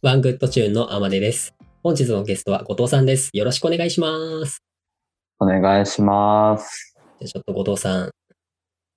[0.00, 1.56] One Good Tune のあまねです。
[1.82, 3.30] 本日のゲストは後藤さんです。
[3.32, 4.62] よろしくお願いします。
[5.40, 6.94] お願いします。
[7.18, 8.10] じゃあちょっと後藤さん、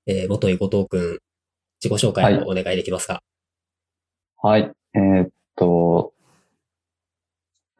[0.05, 1.18] えー、元井後藤くん、
[1.83, 3.23] 自己紹介をお願いできますか、
[4.43, 4.71] はい。
[4.93, 6.14] えーっと、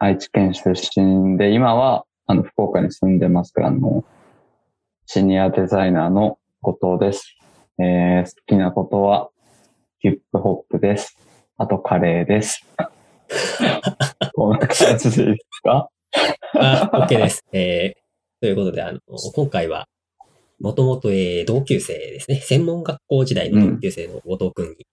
[0.00, 4.04] 愛知県出身で、今は、あの、福岡に住んでますが、あの、
[5.06, 7.36] シニアデザイナーの後藤です。
[7.78, 9.30] えー、好きなことは、
[10.00, 11.16] ヒップホップです。
[11.56, 12.66] あと、カレーです。
[14.34, 15.88] こんな感じでいいですか？
[16.54, 17.44] あ、OK です。
[17.52, 18.00] えー、
[18.40, 19.00] ということで、あの、
[19.34, 19.88] 今回は、
[20.60, 22.40] もともと、えー同級生ですね。
[22.40, 24.86] 専門学校時代の同級生の後藤くんに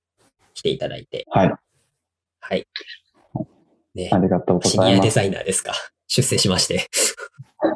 [0.54, 1.54] 来ていただいて、はい。
[2.40, 2.66] はい。
[3.94, 5.16] ねあ、りがとうごシニアデざいます。
[5.16, 5.74] ザイナーですか？
[6.08, 6.88] 出世しまして。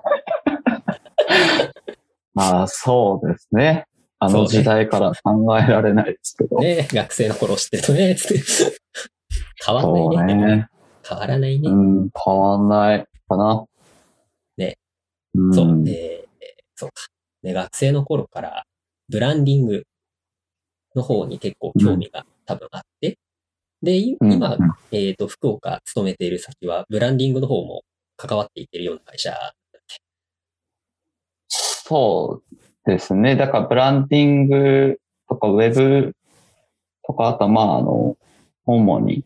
[2.34, 3.86] まあ、そうですね。
[4.20, 6.58] あの時代から考えられないですけど。
[6.60, 8.44] ね学生の頃知ってるとね、つって。
[9.66, 10.46] 変わんないね。
[10.46, 10.70] ね。
[11.08, 11.70] 変わらないね。
[11.70, 13.66] うん、変わんないかな。
[14.58, 14.78] ね。
[15.36, 16.24] うん、そう、えー
[16.76, 16.96] そうか。
[17.44, 18.66] ね、学生の頃から、
[19.10, 19.84] ブランディング
[20.96, 27.84] の方に結構興味が多分あって、うん今、うんえっ、と、福岡勤めている先は、ブランディングの方も
[28.16, 29.36] 関わっていってるような会社。
[31.50, 32.42] そ
[32.86, 33.36] うですね。
[33.36, 36.16] だから、ブランディングとか、ウェブ
[37.06, 38.16] とか、あと、まあ、あの、
[38.66, 39.24] 主に、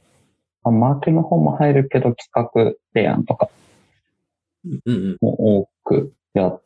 [0.63, 3.49] まあマーケの方も入るけど、企画提案とか
[4.65, 5.17] うんうん。
[5.21, 6.61] も多くやっ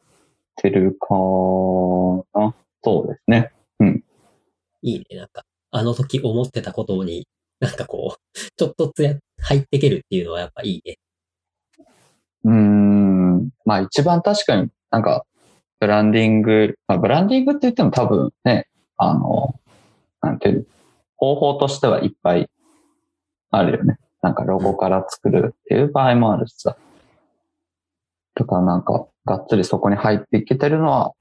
[0.56, 1.08] てるか
[2.40, 2.56] な。
[2.84, 3.52] そうですね。
[4.82, 5.18] いいね。
[5.18, 7.28] なんか、あの時思ってたことに、
[7.60, 10.98] なんかこう、ちょっとつや入ってけるっていうのはやっぱいいね。
[12.44, 13.50] うーん。
[13.66, 15.26] まあ一番確かになんか、
[15.80, 18.68] ブランディング、まあブランディングって言っても多分ね、
[18.98, 19.56] あの、
[20.22, 20.64] なんていうの、
[21.18, 22.50] 方法としてはいっぱい
[23.52, 23.98] あるよね。
[24.22, 26.78] なんかロゴから作るっていう場合もあるしさ。
[28.36, 31.14] とかなんか、がっつりそこに入っていけてるのは、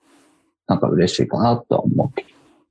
[0.67, 2.29] なんか嬉しいかなとは思うけど。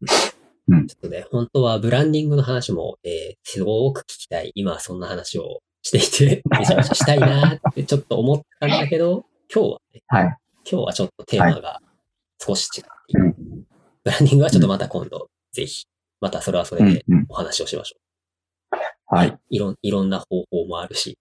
[0.07, 4.51] ちょっとね、本当はブランディングの話も、えーすごく聞きたい。
[4.55, 10.37] 今はそんな話をしていて、 めちゃめちゃしたいなーってちょっと思ったんだけど、今日はね、はい。
[10.69, 11.81] 今日はちょっとテーマが
[12.39, 13.45] 少し違ってい
[14.03, 15.85] ブランディングはちょっとまた今度、ぜひ、
[16.21, 17.25] またそれはそれでうんうん。
[17.29, 17.97] お話をしましょ
[19.09, 19.27] はい。
[19.29, 19.39] う。
[19.49, 21.17] いろん、いろんな方法もあるし、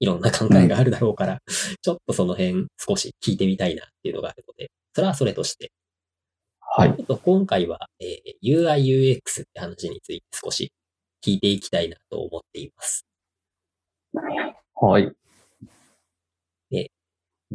[0.00, 1.40] いろんな考えがあるだろうから、
[1.80, 5.72] ちょっとその辺少し聞いてみたいなっていうのがあるので、それはそれとして、
[6.60, 6.94] はい。
[6.96, 10.72] ちょっと今回は、えー UI、UX って話について少し
[11.24, 13.04] 聞いていきたいなと思っています。
[14.74, 15.12] はい。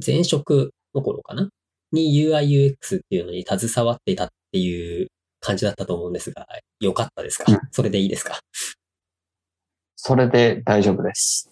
[0.06, 1.50] 前職の頃かな？
[1.92, 5.08] に UI、UX っていうのに携わっていたっていう
[5.40, 6.46] 感じだったと思うんですが、
[6.80, 8.38] よかったですか、うんそれでいいですか？
[10.00, 11.50] それで大丈夫です。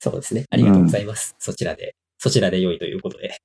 [0.00, 0.44] そうですね。
[0.50, 1.36] ありがとうございます。
[1.38, 3.38] そちらで、そちらで良いということで。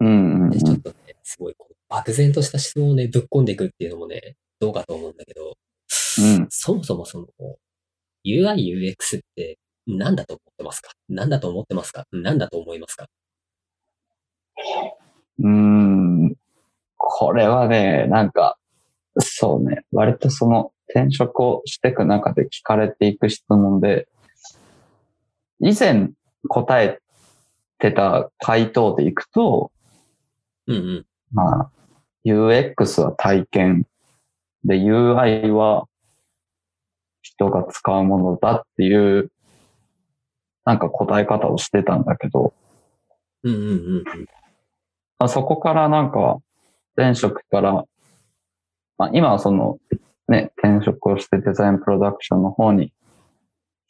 [0.00, 5.56] うんうんうんでちょっとね、すごいこう、漠然とした質問をね、ぶっ込んでいくっていうのもね、どうかと思うんだけど、
[6.18, 6.46] うん。
[6.50, 7.26] そもそもその、
[8.24, 10.90] UI、UX って何だと思ってますか？
[11.08, 12.04] 何だと思ってますか？
[12.12, 13.06] 何だと思いますか？
[15.38, 16.36] うーん。
[16.96, 18.58] これはね、なんか、
[19.18, 24.08] そうね、割とその転職をしていく中で聞かれていく質問で、
[25.60, 26.10] 以前
[26.48, 26.98] 答え
[27.78, 29.70] てた回答でいくと、
[30.66, 31.06] うんうん。
[31.32, 31.70] まあ、
[32.24, 33.86] UX は体験
[34.64, 35.86] で UI は
[37.22, 39.30] 人が使うものだっていう、
[40.64, 42.52] なんか答え方をしてたんだけど、
[43.42, 44.04] うんうんうんうん。
[45.18, 46.38] まあ、そこからなんか、
[46.96, 47.84] 前職から、
[48.98, 49.78] まあ、今はその、
[50.30, 52.92] ね、転職をしてデザインプロダクションの方に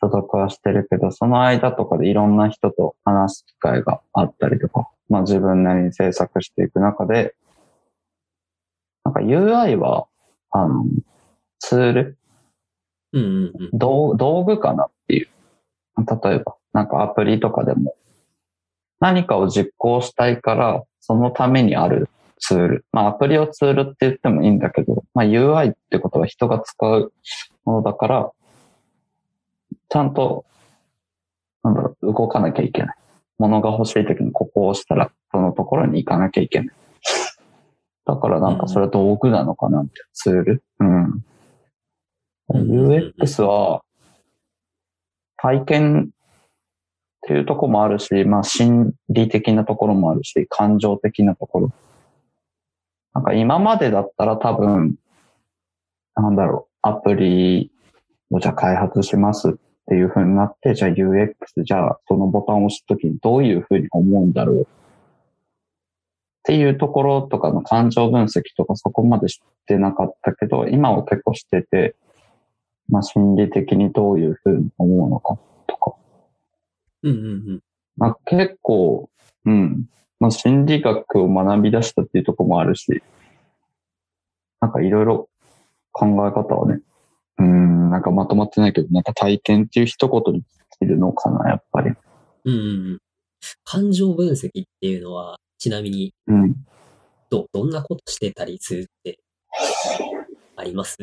[0.00, 7.34] 所属はしてるけど、その間とかでいろんな人と話す機会があったりとか、まあ自分なりに制作していく中で、
[9.04, 10.06] なんか UI は、
[10.50, 10.86] あの、
[11.58, 12.18] ツール、
[13.12, 13.70] うんうんうん。
[13.78, 15.28] 道道具かなっていう。
[15.98, 17.96] 例えば、なんかアプリとかでも、
[18.98, 22.08] 何かを実行したいから、そのためにある
[22.40, 22.84] ツール。
[22.90, 27.12] まあアプリをツールって言ってもいいんだけど、まあ UI ってことは人が使う
[27.64, 28.30] ものだから、
[29.88, 30.44] ちゃんと、
[31.62, 32.96] なんだろう、動かなきゃいけない。
[33.38, 36.74] 物が欲しい時にここを押したら、そのところに行かなきゃいけない。
[38.06, 40.62] だからなんかそれは道具なのかなって、ツール？
[40.80, 41.24] うん。
[42.52, 43.82] UX は、
[45.36, 46.08] 体験っ
[47.22, 51.72] ていうとこもあるし、まあ心理的なところもあるし、感情的なところ。
[53.14, 54.96] なんか今までだったら多分、
[56.14, 57.70] なんだろう、アプリ
[58.30, 59.52] をじゃあ開発しますっ
[59.86, 61.34] ていう風になって、じゃあ UX、
[61.64, 64.66] じゃあそのボタンを押すときにどういう風に思うんだろうっ
[66.44, 71.96] ていうところとかの感情分析とかそこまで知ってなかったけど、今は結構知ってて、
[72.88, 75.94] まあ心理的にどういう風に思うのかとか、
[77.02, 77.60] うんうんうん。
[77.96, 79.10] まあ、結構、
[79.44, 79.84] うん。
[80.20, 83.02] まあ、心理学を学び出したっていうところもあるし、
[84.60, 85.30] なんかいろいろ
[85.92, 86.82] 考え方はね、
[87.38, 90.48] うん、なんかまとまってないけど、なんか体験っていう一言に尽
[90.80, 91.92] きるのかな、やっぱり。
[92.44, 92.62] うんうんう
[92.96, 92.98] ん。
[93.64, 96.54] 感情分析っていうのは、ちなみに、うん。
[97.30, 99.18] ど、どんなことしてたりするって、
[100.56, 100.98] あります？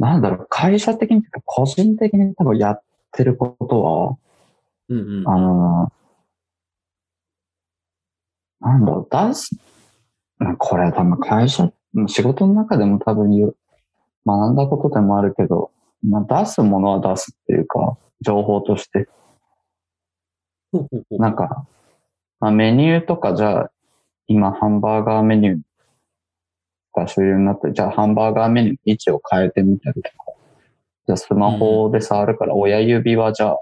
[0.00, 2.82] なんだろう、会社的に、個人的に多分やっ
[3.12, 4.16] てることは、
[4.88, 5.28] うんうん。
[5.28, 6.03] あのー
[8.64, 9.50] なんだろう、出す、
[10.40, 13.56] うんこれは多分会社、うん仕事の中でも多分言う、
[14.26, 15.70] 学んだことでもあるけど、
[16.02, 19.08] まあ、出すものは出すっていうか、情報として。
[21.10, 21.66] なんか、
[22.40, 23.70] まあ、メニューとかじゃあ、
[24.26, 25.58] 今ハンバーガーメニュー
[26.94, 30.16] が主流になって、じゃあハンバーガーメニューの位置を変えてみたりとか、
[31.06, 33.60] じゃあスマホで触るから親指はじゃあ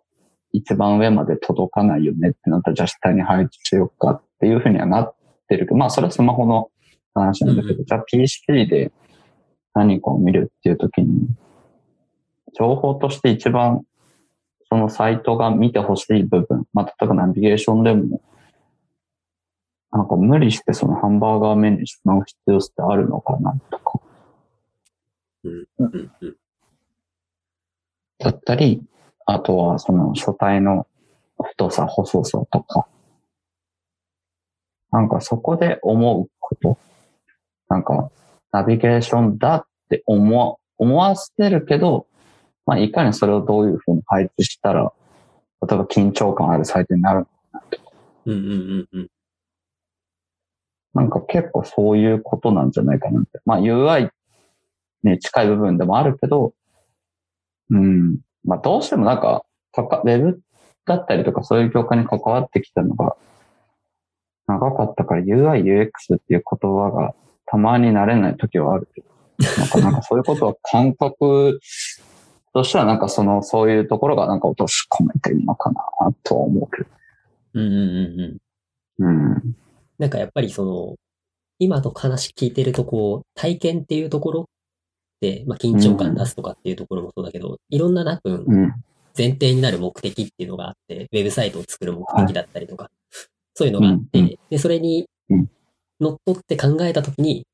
[0.52, 5.14] 一番上まで届かないよねってなったら、じゃあ下に配置しようかっていうふうにはなっ
[5.48, 6.70] てるけど、まあそれはスマホの
[7.14, 8.92] 話なんだけど、うんじゃあ PC で
[9.74, 11.28] 何かを見るっていう時に、
[12.54, 13.82] 情報として一番
[14.68, 18.20] そのサイトが見てほしい部分、まあ例えばナビゲーションでも、
[19.90, 24.00] なんか無理してそのハンバーガーメニューにしまう必要ってあるのかなとか。
[28.18, 28.82] だったり、
[29.32, 30.86] あとはその書体の
[31.42, 32.86] 太さ、細さとか、
[34.90, 36.78] なんかそこで思うこと、
[37.68, 38.10] なんか
[38.52, 42.06] ナビゲーションだって思思わせてるけど、
[42.66, 44.92] まあいかにそれをどういうふうに配置したら、
[45.66, 47.26] 例えば緊張感あるサイトになる
[48.26, 49.08] うんうんうんうん。
[50.94, 53.40] なんか結構そういうことなんじゃないかなって。
[53.44, 54.10] まあ UI
[55.02, 56.52] に近い部分でもあるけど、
[57.70, 58.18] うん。
[58.44, 60.40] まあどうしてもなんか、かかウェブ
[60.84, 63.16] だったりとかそういう業界に関わってきたのが
[64.46, 67.14] 長かったから UI、UX っていう言葉が
[67.46, 69.06] たまに慣れない時はあるけど、
[69.58, 71.60] なんかなんかそういうことは感覚
[72.54, 75.82] としてはなんかその、そういうところがなんか落とし込めてるのかな
[76.22, 76.88] とは思うけど。
[77.54, 77.72] うんうん
[78.98, 79.06] うんうん。
[79.06, 79.56] うん。
[79.98, 80.96] なんかやっぱりその、
[81.58, 84.48] 今の話聞いてるとこう、体験っていうところで、
[85.46, 88.72] まあ緊張感出すとかっていうところもそうだけど、いろんなな分うん。
[89.16, 92.90] 前提になる目的っていうのがあって、ウェブサイトを作る目的だったりとか、
[93.54, 95.50] そういうのがあって、で、それにうん
[96.00, 97.46] 乗っ取って考えたときに、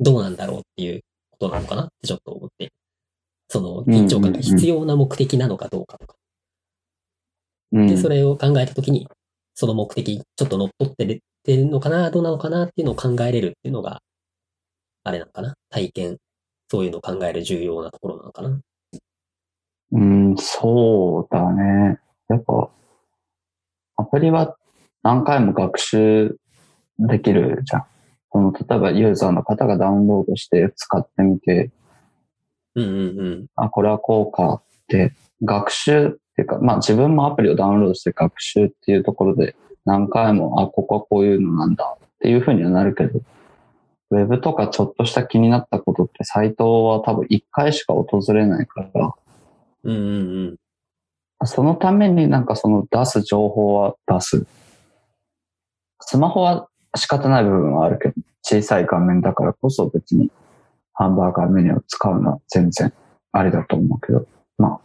[0.00, 1.02] どうなんだろうっていう
[1.38, 2.72] ことなのかなってちょっと思って、
[3.48, 6.14] その緊張感が必要な目的なのかどうかとか、
[7.72, 7.86] うん。
[7.86, 9.06] で、それを考えたときに、
[9.54, 14.02] その目的、ちょっと乗っ取ってってるのかな、どうなのかなっていうのを考えれるっていうのが、
[15.04, 16.18] あれなのかな体験。
[16.70, 18.60] そういうのを考える重要なところなのかな
[19.92, 21.98] うん、そうだね。
[22.28, 22.70] やっぱ、
[23.96, 24.56] アプリは
[25.02, 26.36] 何回も学習
[27.00, 27.86] できるじゃん。
[28.32, 31.72] その、例えばユーザーの方がダウンロードして使ってみて、
[32.76, 33.46] うんうんうん。
[33.56, 43.20] あ、これはこうかって、学習っていうか、まあ自分もアプリをダウンロードして学習っていうところで何回も、あ、ここはこういうのなんだっていうふうにはなるけど、
[44.10, 49.14] ウェブとかちょっとした気になったことってサイトは多分一回しか訪れないから、
[49.84, 50.56] うんうん
[51.40, 51.46] うん。
[51.46, 54.46] そのためになんかその出す情報は出す。
[56.00, 60.30] スマホは仕方ない部分はあるけど、小さい画面だからこそ別に
[60.92, 62.92] ハンバーガーメニューを使うのは全然
[63.32, 64.26] ありだと思うけど、
[64.58, 64.80] まあ、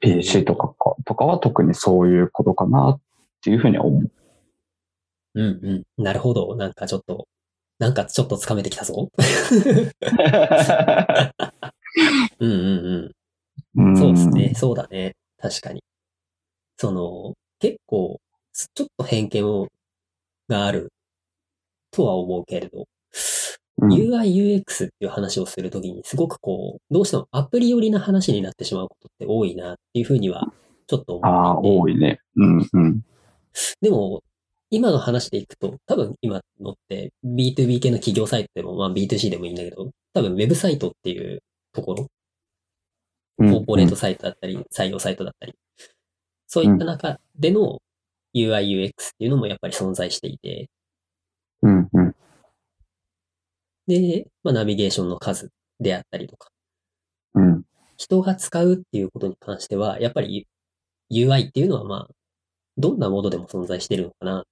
[0.00, 3.00] PC とかかとかは特にそういうことかなっ
[3.42, 4.10] ていうふうには思う。
[5.36, 6.02] うんうん。
[6.02, 6.56] なるほど。
[6.56, 7.28] なんかちょっと、
[7.78, 9.10] なんかちょっとつかめてきたぞ。
[12.40, 13.12] うんうん
[13.76, 13.92] うん。
[13.92, 14.54] んそうですね。。
[14.54, 15.14] そうだね。
[15.38, 15.82] 確かに。
[16.78, 18.20] その、結構、
[18.52, 19.68] ちょっと偏見を
[20.48, 20.92] がある
[21.90, 22.86] とは思うけれど、うん
[23.92, 30.50] UI、UX っていう話をするときに、すごくこう、どうしてもアプリ寄りな話になってしまうことって多いなっていうふうには、
[30.86, 32.00] ちょっとああ、思っていて。
[32.00, 32.20] 多いね。
[32.36, 33.02] うんうん。
[33.82, 34.22] でも、
[34.70, 41.42] 今の話でいくと、多分今のって B2B 系の企業サイトでも、まあ B2C でもいいんだけど、多分ウェブサイトっていう
[41.72, 42.06] ところ、うん
[43.38, 45.54] コーポレートサイトだったり、採用サイトだったり、
[46.46, 47.80] そういった中での
[48.34, 50.70] UI、UX っていうのもやっぱり存在していて、
[51.62, 52.14] うんうん。
[53.86, 56.48] で、まあナビゲーションの数であったりとか、
[57.34, 57.64] うん。
[57.98, 60.48] 人が使うっていうことに関しては、やっぱり
[61.10, 62.14] UI っていうのはまあ、
[62.78, 64.48] どんなモードでも存在してるのかなって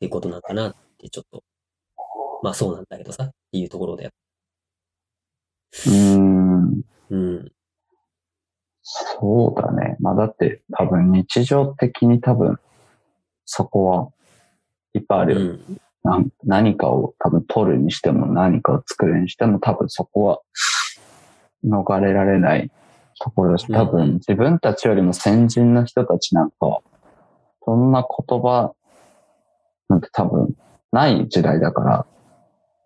[0.00, 1.42] いうことなのかなってちょっと、
[2.42, 4.10] まあそうなんだけどさっていうところで。
[5.86, 6.82] うーん。
[7.10, 7.52] うん。
[8.82, 9.96] そうだね。
[10.00, 12.58] まあだって多分日常的に多分
[13.44, 14.08] そこは
[14.94, 15.52] いっぱいあうるよ。
[15.52, 15.80] ん。
[16.02, 20.40] なん何かを多分取るにしても何かを作るにしても多分そこは
[21.62, 22.70] 逃れられない
[23.20, 26.80] ところだし、多うん分自分たちよりも先人の人たちなんかは、
[27.66, 28.72] そんな言葉
[29.90, 30.54] なんて多分
[30.92, 32.06] ない時代だから、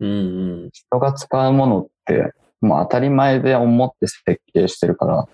[0.01, 0.71] うんうん。
[0.73, 5.29] 人が使うものってもう当たり前で思って設計してるから、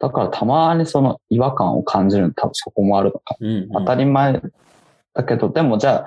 [0.00, 3.36] だからたまにその違和感を感じるの多分そこもあるのか。
[3.38, 3.68] うんうん。
[3.70, 4.42] 当たり前
[5.14, 6.06] だけど、でもじゃあ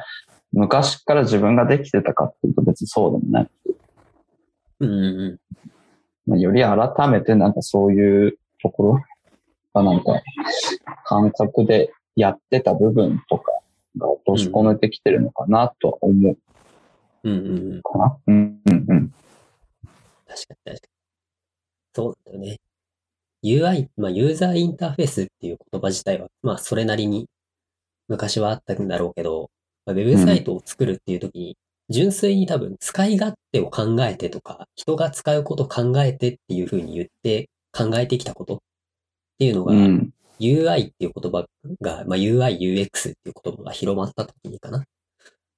[0.52, 3.50] 昔から自分ができてたかっていうと別にそうでもない。
[4.82, 5.40] うんうん
[6.26, 9.02] まあより改めてなんかそういうところ
[9.74, 10.22] がなんか
[11.06, 13.52] 感覚でやってた部分とか
[13.98, 16.38] が落とし込めてきてるのかなとは思う
[17.24, 17.32] うん。
[17.32, 17.82] うんうんうん。
[17.82, 18.18] かな？
[18.28, 19.14] うんうんうん。
[20.28, 20.80] 確かに確かに。
[21.96, 22.58] そうだよね。
[23.44, 27.28] UI、まあユーザーインターフェースっていう言葉自体は、まあそれなりに
[28.08, 29.50] 昔はあったんだろうけど、
[29.86, 31.58] まあ、ウェブサイトを作るっていう時に、
[31.90, 38.58] 純粋に多分使い勝手を考えてとか、人が使うことを考えてっていう風に言って考えてきたことっ
[39.40, 40.14] ていうのが、うん。
[40.44, 41.46] UI っていう言葉
[41.82, 44.84] が、まあ、UI、UX っていう言葉が広まった時にかな。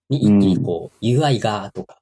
[0.10, 1.98] に一気にこう、UI がとか、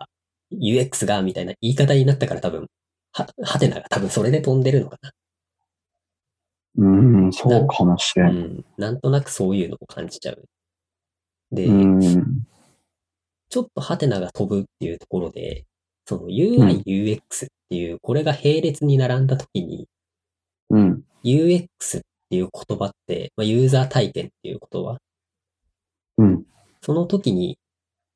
[0.51, 2.67] UX がみたいな言い方になったから多分、
[3.13, 4.97] は、はてなが多分それで飛んでるのか
[6.75, 8.23] うん、そうかもしれ。
[8.23, 8.29] な。
[8.29, 8.65] うんん。
[8.77, 10.43] なんとなくそういうのを感じちゃう。
[11.51, 12.23] で、うん。
[13.49, 15.65] ちょっとハテナが飛ぶっていうところで、
[16.07, 19.87] その UI、UX っていう、これが並列に並んだ時に、
[20.71, 21.03] うん。
[21.23, 22.01] UX っ
[22.33, 24.97] ていう言葉って、まあ、ユーザー体験っていう言葉。
[26.17, 26.43] うん。
[26.81, 27.59] その時に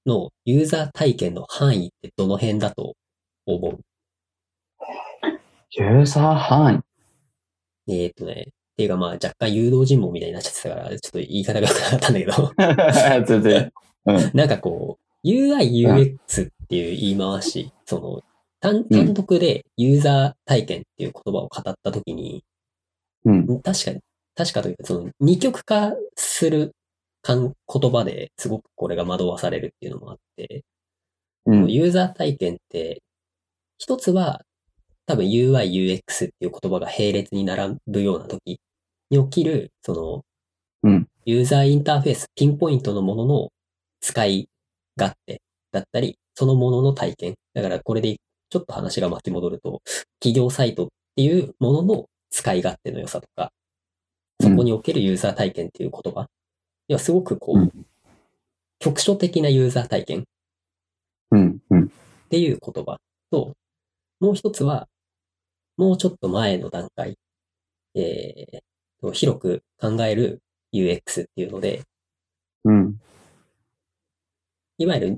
[0.08, 2.96] のユーザー体験の範囲ってどの辺だと
[3.46, 3.80] 思う？
[5.72, 6.84] ユーザー範
[7.88, 12.54] えっ、とね、っていうかまあ若干誘導尋問みたいになっちゃってたから、ちょっと言い方が良くなかったんだけど、
[13.22, 13.26] 囲。
[13.28, 13.74] 全然。
[14.06, 14.32] うん。
[14.34, 18.24] なんかこう、UI、UX っていう言い回し、その、
[18.60, 22.44] 単単独でユーザー体験っていう言葉を語った時に、
[23.26, 23.62] うん。
[23.62, 24.00] 確かに、
[24.38, 26.76] 確かというか、その二極化する
[27.24, 30.64] 感言葉ですごくこれが惑わされるっていうのもあって、
[31.48, 31.68] うん。
[31.68, 33.02] ユーザー体験って、
[33.80, 34.44] 一つは
[35.08, 38.60] 多分 UI、UX っていう言葉が並列に並ぶような時
[39.10, 40.24] に起きる、その、
[40.84, 43.50] うんユーザーインターフェース、ピンポイントのものの
[44.00, 44.50] 使い
[44.98, 45.42] 勝手
[45.74, 47.36] だったり、そのものの体験。
[47.54, 48.16] だからこれで
[48.50, 49.82] ちょっと話が巻き戻ると、
[50.20, 53.52] 企業サイトっていうものの使い勝手の良さとか、
[54.40, 56.28] そこにおけるユーザー体験っていう言葉。
[56.88, 57.86] いや、すごくこう、うん
[58.80, 60.26] 局所的なユーザー体験
[61.32, 61.60] うん。
[61.70, 61.86] うん。
[61.86, 61.90] っ
[62.30, 62.98] ていう言葉
[63.32, 63.56] と、
[64.20, 64.88] もう一つは、
[65.78, 67.18] もうちょっと前の段階、
[67.96, 70.42] えー、広く考える
[70.74, 71.84] UX っていうので、
[72.66, 73.00] うん。
[74.78, 75.18] いわゆる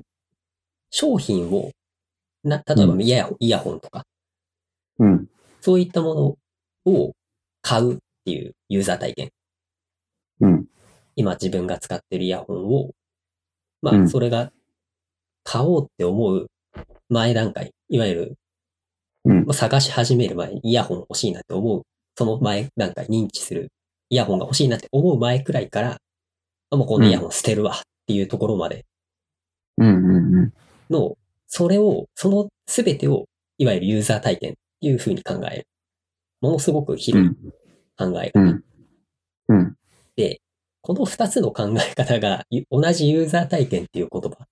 [0.90, 1.70] 商品を、
[2.42, 4.04] な、例えばうんイヤホンイヤホンとか、
[4.98, 5.28] うん。
[5.60, 6.14] そういったも
[6.86, 7.12] のを
[7.60, 9.30] 買うっていうユーザー体験。
[10.40, 10.66] うん。
[11.16, 12.90] 今自分が使ってるイヤホンを、
[13.82, 14.52] まあ、うんそれが
[15.44, 16.46] 買おうって思う
[17.08, 18.36] 前段階、いわゆる
[19.24, 21.82] うんまあ探し始める前にイヤホン欲しいなって思う、
[22.16, 23.68] その前段階認知する
[24.10, 25.98] イヤホンが欲しいなって思う前くらいから、
[26.70, 28.84] あもうこのイヤホン捨てるわっていうところまで
[29.80, 29.86] うん。
[29.86, 30.52] うん。
[30.90, 33.26] の、それを、その全てを、
[33.58, 35.66] いわゆるユーザー体験っていう風に考える。
[36.40, 37.36] ものすごくう広いん。
[38.00, 38.40] 考え方。
[38.40, 38.64] うん。
[39.48, 39.76] うん。
[40.16, 40.40] で、
[40.80, 44.46] この二つの考え方がゆ同じユーザー体験っていう言葉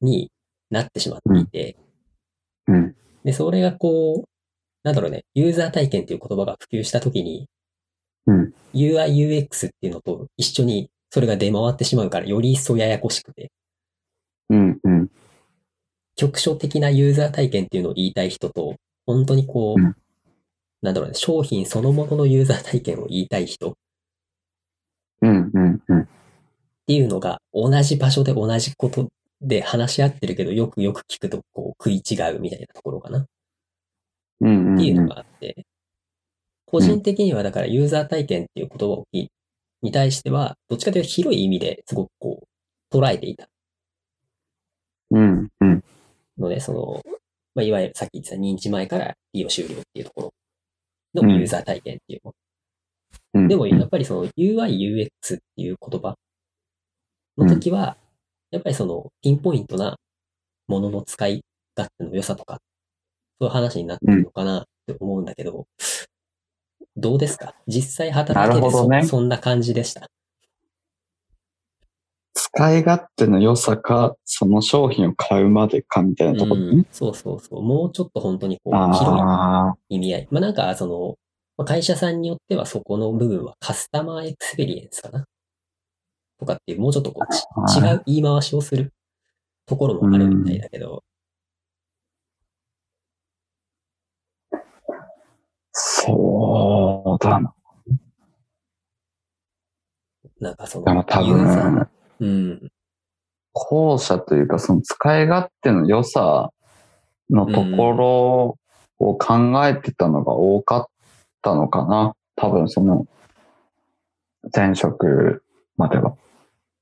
[0.00, 0.30] に
[0.70, 1.76] なってしまっていて、
[2.66, 2.96] うん。
[3.24, 4.28] で、それがこう、
[4.82, 7.48] なんだろうね、ユーザー体験っていう言葉が普及したときに、
[8.26, 8.54] うん。
[8.72, 13.50] UI、UX っていうのと一緒にそれが出回ってしまうから、より一層ややこしくて、
[14.48, 14.78] うん。
[14.82, 15.10] うん。
[16.16, 19.94] 局所的なユーザー体験っていうのを言いたい人と、本当にこう、うん
[20.82, 23.74] なんだろうね、商品そのもののユーザー体験を言いたい人っ
[25.22, 25.50] うん。
[25.52, 25.82] うん。
[25.88, 26.08] うん。
[26.86, 29.08] ていうのが同じ場所で同じこと
[29.40, 33.26] で話し合ってるけど、よくよく聞くとこう食い違うみたいなところかなっ
[34.40, 34.76] うん。
[34.76, 35.66] ていうのがあって、
[36.66, 39.28] 個人的にはだからユーザー体験っていう言葉を聞い
[39.82, 42.40] に対しては、どっちかというと広い意味ですごくこ
[42.92, 43.48] う捉えていた
[45.10, 45.48] うん。
[45.60, 45.84] うん。
[46.38, 47.02] ので、その、
[47.54, 50.34] まあ、いわゆるさっき言ってた認知前から利用終了っていうところ
[51.14, 52.32] のユーザー体験っていうの。
[53.34, 56.14] うんでも、やっぱりその UI、UX っていう言葉
[57.38, 57.96] の時は、
[58.50, 59.96] やっぱりそのピンポイントな
[60.66, 61.42] ものの使い
[61.76, 62.58] 勝手の良さとか、
[63.40, 65.66] そういう話になってるのかなって思うんだけど、
[66.96, 67.54] どうですか？
[67.68, 70.08] 実際働いててそ,、ねそんな感じでした？
[72.42, 76.86] 使い勝手の良さか、その商品を買うまでかみたいなところねうん。
[76.90, 77.62] そうそうそう。
[77.62, 79.22] もうちょっと本当にこう、広
[79.90, 80.28] い意味合い。
[80.30, 81.16] まあなんか、その、
[81.58, 85.26] まあ会社さんによってはそこの部分はカスタマーエクスペリエンスかな
[86.38, 88.94] とかっていう、もうちょっとこう違う言い回しをする
[89.66, 91.04] ところもあるみたいだけど、
[95.72, 97.54] そうだな。
[100.40, 101.88] なんかその、ユーザー分、
[102.20, 102.70] うん、
[103.52, 106.50] 後者というか、その使い勝手の良さ
[107.30, 108.58] のところ
[108.98, 110.86] を考えてたのが多かっ
[111.42, 112.14] たのかな。
[112.36, 113.06] 多分その、
[114.54, 115.42] 前職
[115.76, 116.14] までは。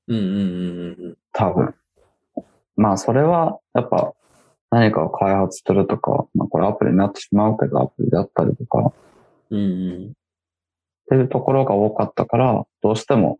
[0.07, 1.75] うんうんうんうん多分。
[2.75, 4.13] まあ、それは、やっぱ、
[4.71, 8.93] 何かを開発するとか、まあ、これアプリになってしまうけど、アプリだったりとか、っ
[9.51, 9.59] うん。
[9.59, 9.61] う
[10.09, 10.13] ん
[11.09, 13.39] ていうところが多かったから、どうしても、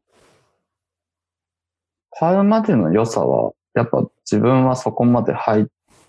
[2.19, 5.65] 買うまでの良さは、やっぱ自分はそこまで入っ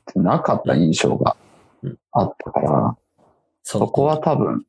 [0.06, 1.36] てなかった印象が
[1.84, 2.96] うんあったから、
[3.62, 4.64] そそこは多分、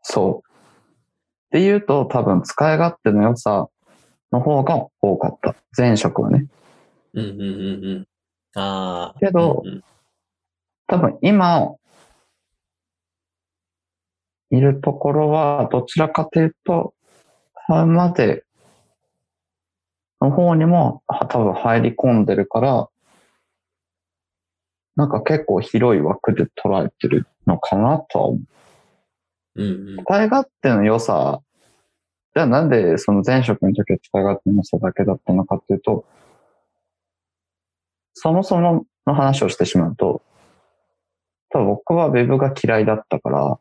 [0.00, 0.48] そう。
[0.48, 3.68] っていうと、多分使い勝手の良さ
[4.32, 5.54] の方が多かった。
[5.76, 6.46] 前職はね。
[7.12, 8.58] うんうんうんうん。
[8.58, 9.18] ああ。
[9.20, 9.84] けどうんうん
[10.86, 11.74] 多分今、
[14.50, 16.94] いるところは、どちらかというと、
[17.66, 18.43] 買うまで
[20.20, 22.88] の方にもは多分入り込んでるから、
[24.96, 28.38] なんか結構広い枠で捉えてるのかなとは思
[29.56, 29.62] う。
[29.62, 30.04] うんうん。
[30.04, 31.40] 使い勝手の良さ、
[32.34, 36.04] じゃあなんでその前職の時は使い勝手の良さだけだったのかっていうと、
[38.14, 40.22] そもそもの話をしてしまうと、
[41.50, 43.58] 多分僕は Web が嫌いだったから、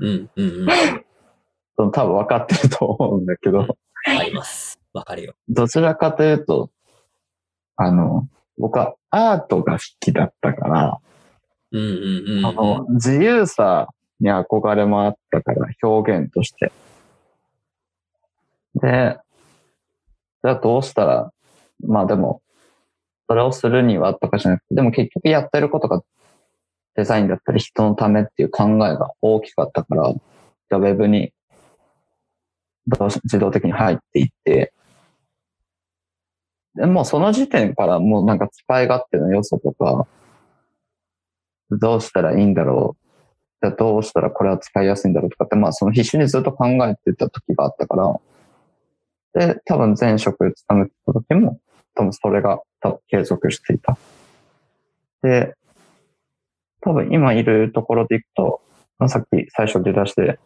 [0.00, 0.66] うんうんうん。
[1.92, 3.76] 多分分かってると思うんだけど、
[4.06, 4.75] あります。
[4.96, 5.34] わかるよ。
[5.48, 6.70] どちらかというと、
[7.76, 8.26] あの、
[8.58, 10.98] 僕はアートが好きだったから、
[11.72, 12.46] うんうんうんうん。
[12.46, 13.88] あの、自由さ
[14.20, 16.72] に憧れもあったから、表現として。
[18.74, 19.18] で、
[20.42, 21.32] じゃあどうしたら、
[21.86, 22.40] まあでも、
[23.28, 26.02] それをするにはとかじゃなくて、でも結局やってることが
[26.94, 31.32] デザインだったり人のためっていう考えが大きかったから、じゃあウェブに
[33.24, 34.72] 自動的に入っていって、で
[36.76, 40.06] もうその時点からもうなんか使い勝手の良さとか、
[41.70, 43.06] どうしたらいいんだろう。
[43.62, 48.20] じゃあどうしたらこれは使いやすいんだろうとかって、まあその必死にずっと考えてた時があったから、
[49.54, 51.60] で、多分前職勤めてた時も、
[51.94, 53.96] 多分それが多分継続していた。
[55.22, 55.54] で、
[56.80, 58.60] 多分今いるところでいくと、
[58.98, 60.38] まあ、さっき最初出だして、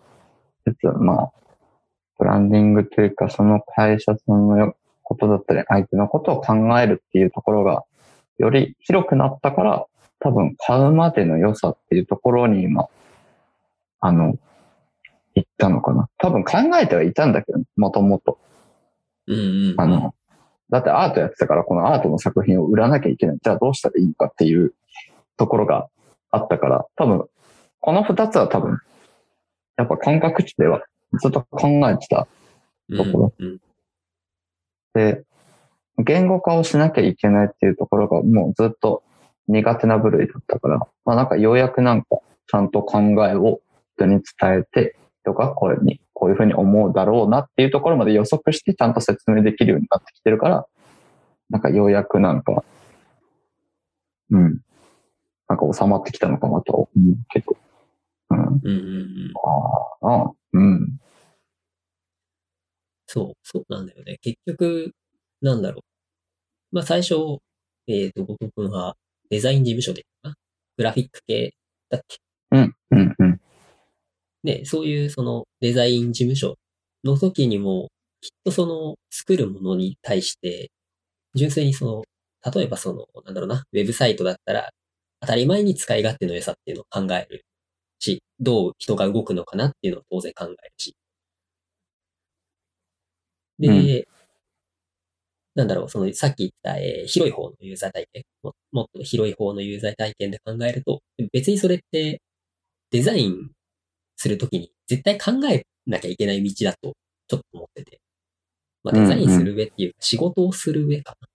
[0.66, 1.32] 実はまあ、
[2.18, 4.76] ブランディングというか、その会社さんのよ
[5.11, 7.83] ことだったり、相手のことを考えるっていうところが、
[8.38, 9.85] より広くなったから、
[10.20, 12.87] 多分買うまでの良さっていうところに今、
[13.99, 14.38] あの、
[15.35, 16.09] 行ったのかな。
[16.18, 18.38] 多分考えてはいたんだけど、もともと。
[19.27, 19.81] うんうんうん。
[19.81, 20.14] あの、
[20.70, 23.38] だってアートやってたから、このアートの作品を売らなきゃいけない。
[23.42, 24.75] じゃあどうしたらいいのかっていう
[25.37, 25.88] ところが
[26.31, 27.25] あったから、多分、
[27.81, 28.79] この二つは多分、
[29.77, 30.83] やっぱ感覚値では
[31.20, 32.29] ずっと考えてた。
[32.96, 33.61] ところうんうん
[34.94, 35.24] で、
[35.98, 39.03] 言語化をしなきゃいけないっていうところがもうずっと
[39.48, 42.07] 苦手な部類だったから、まあなんかようやくなんか
[42.46, 43.61] ちゃんと考えを
[43.96, 50.66] 人に伝えて、人がこういうふうに、こういうふうに思うだろうなっていうところまで予測してちゃんと説明できるようになってきてるから、
[51.50, 52.64] なんかようやくなんか、
[54.31, 54.61] うん、
[55.48, 57.57] なんか収まってきたのかなとは思うけど、
[58.31, 59.33] うん、うんうんうん。
[60.05, 61.00] ああ、うん、
[63.12, 64.18] そう、そうなんだよね。
[64.23, 64.92] 結局、
[65.42, 65.81] なんだろ
[66.73, 66.77] う。
[66.77, 67.14] まあ最初、
[67.88, 68.96] えっ、と、後藤くんは
[69.31, 70.05] デザイン事務所で。
[70.79, 71.55] グラフィック系
[71.90, 72.18] だっけ？
[72.53, 73.40] うん、うん、うん、
[74.44, 76.57] ね、そういうそのデザイン事務所
[77.05, 77.88] の時にも、
[78.23, 80.70] きっとその作るものに対して、
[81.35, 82.05] 純粋にその、
[82.55, 84.70] 例えばその、なんだろうな、ウェブサイトだったら、
[85.20, 87.44] 当たり前に使い勝手の良さっていうのを考える
[88.01, 90.94] し、どう人が動くのかなっていうのを当然考えるし。
[93.61, 94.09] で、
[95.55, 102.23] なんだろう、そのさっき言った、えー広い方のユーザー体験も、もっと広い方のユーザー体験で考えると、別にそれって
[102.90, 103.51] デザイン
[104.16, 106.94] するときに絶対考えなきゃいけない道だと
[107.29, 108.01] ちょっと思ってて。
[108.83, 111.29] まあ、デザインする上っていうか、仕事をする上かな。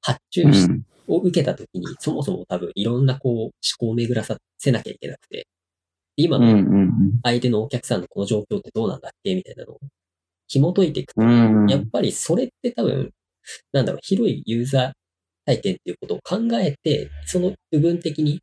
[0.00, 0.44] 発注。
[1.08, 5.48] を受けたときに、そもそも多分いろんなこう思考を巡らさせなきゃいけなくて、
[6.16, 6.44] 今うん。
[6.44, 7.20] うのん。
[7.24, 9.34] 相手のお客さんのこの状況ってどうなんだっけ？
[9.34, 9.78] みたいなのを
[10.50, 11.66] 紐解いていくと、うん。
[11.68, 13.10] やっぱりそれって多分、
[13.72, 14.92] なんだろう、広いユーザー
[15.46, 18.40] 体験っていうことを考えて、その部分的に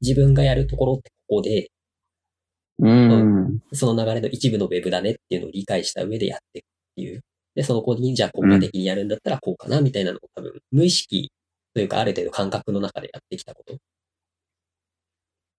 [0.00, 1.68] 自分がやるところってここで、
[2.78, 3.60] うん。
[3.72, 7.20] その流れの一部のウェブだねっていうのを理解した上でやっていくっていう。
[7.54, 11.30] で、その子にじゃあ効果的にやるんだったらこうかなみたいなのを多分無意識
[11.74, 13.76] というかある程度感覚の中でやってきたこと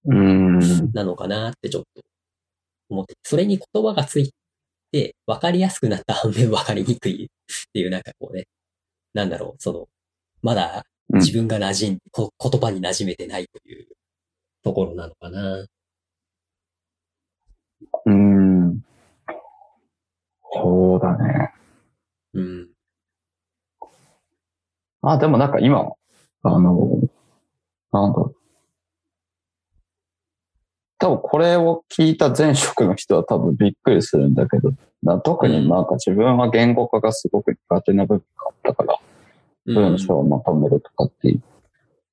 [0.06, 0.60] うん。
[0.94, 2.02] なのかなってちょっと
[2.90, 4.32] 思って、それに言葉がつい
[4.92, 7.30] て分かりやすくなった反面分かりにくい っ
[7.74, 8.46] ていうなんかこうね、
[9.14, 9.90] なんだろう、その、
[10.42, 13.88] まだうん自分が馴染ん、こ言葉に馴染めてないという
[14.64, 15.66] ところなのかな。
[18.06, 18.82] うん。
[20.54, 21.54] そうだね。
[22.34, 22.70] うん。
[25.02, 25.92] あ、でもなんか今、
[26.44, 27.00] あの、
[27.92, 28.41] なんだろう
[31.02, 39.00] 多分これを聞いた前職の人は多分びっくりするんだけど、な特になんか自分は言語化がすごく苦手な部分があったから、
[39.66, 41.42] 文章をまとめるとかっていう、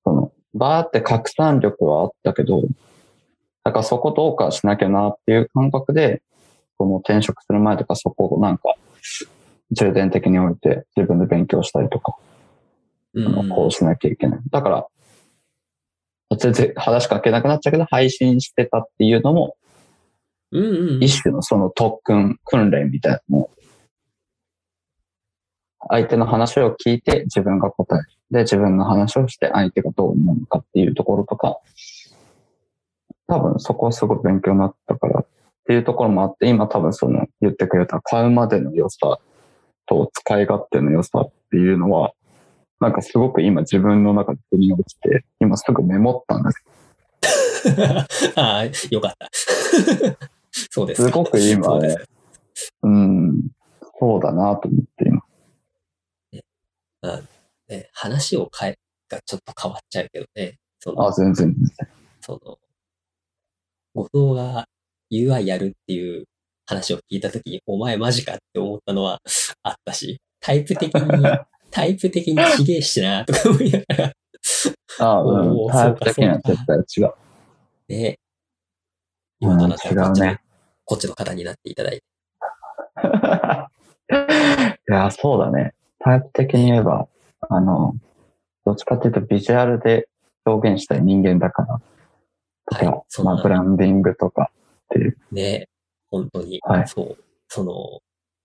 [0.04, 2.62] その、バーって拡散力はあったけど、
[3.62, 6.22] だからそこどうかしなきゃなっていう感覚で、
[6.78, 8.74] その転職する前とかそこをなんか、
[9.70, 12.16] 重点的に置いて自分で勉強したりとか、
[13.54, 14.40] こうしなきゃいけない。
[14.50, 14.86] だから、
[16.36, 19.56] 全然話しかけなくなっちゃうけど、配信してたっていうのも、
[20.52, 21.02] うんうんうん。
[21.02, 23.50] 一種のその特訓、訓練みたいなのを、
[25.90, 28.06] 相手の話を聞いて自分が答える。
[28.30, 31.58] で、自分の話をして相手がどう思うのかっていうところとか、
[33.26, 35.26] 多分そこはすごい勉強になったからっ
[35.66, 39.18] ていうところもあって、今多分その言ってくれた買うまでの良さ
[39.86, 42.12] と使い勝手の良さっていうのは、
[42.80, 46.62] なんかすごく今自分の中で腑に落ちて、今すぐメモったんです
[48.36, 49.28] ああ、よかった。
[50.70, 51.08] そうですか。
[51.08, 51.96] すごく今ね
[52.54, 53.42] そうん、
[53.98, 55.22] そうだなと思って今。
[57.68, 60.58] ね、話を変え、がちょっと変わっちゃうけどね。
[60.80, 61.88] そのあ、全然全然。
[62.20, 62.58] その、
[63.94, 64.66] 後藤が
[65.10, 66.26] UI やるっていう
[66.66, 69.20] 話を聞いたときに、お前マジかって思ったのは
[69.62, 71.24] あったし、タイプ的に、
[71.70, 74.12] タイプ的にひげえしなとか思いながら、
[75.00, 77.12] あうんタイプ的にはそうか絶対違う。
[77.88, 78.18] ね、
[79.40, 80.40] うん今となってはこっちの、違うね
[80.84, 82.02] こっちの方になっていただいて。
[84.88, 85.74] いや、そうだね。
[85.98, 87.08] タイプ的に言えば、
[87.48, 87.94] あの、
[88.64, 90.08] どっちかっていうとビジュアルで
[90.44, 91.80] 表現したい人間だから。
[92.70, 95.16] とか、はいまあ、ブランディングとかっていう。
[95.30, 95.68] ね、
[96.10, 98.00] 本当に、はいそう、その、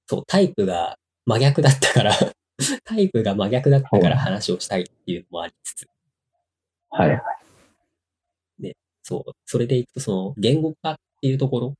[0.07, 2.11] そう、タイプが真逆だったから、
[2.83, 5.87] タイプが真逆だったから話をしたいっていうのもありつつ、
[6.89, 7.19] はいはい。
[9.03, 11.75] そう、それでいくと、その、言語化っていうところ、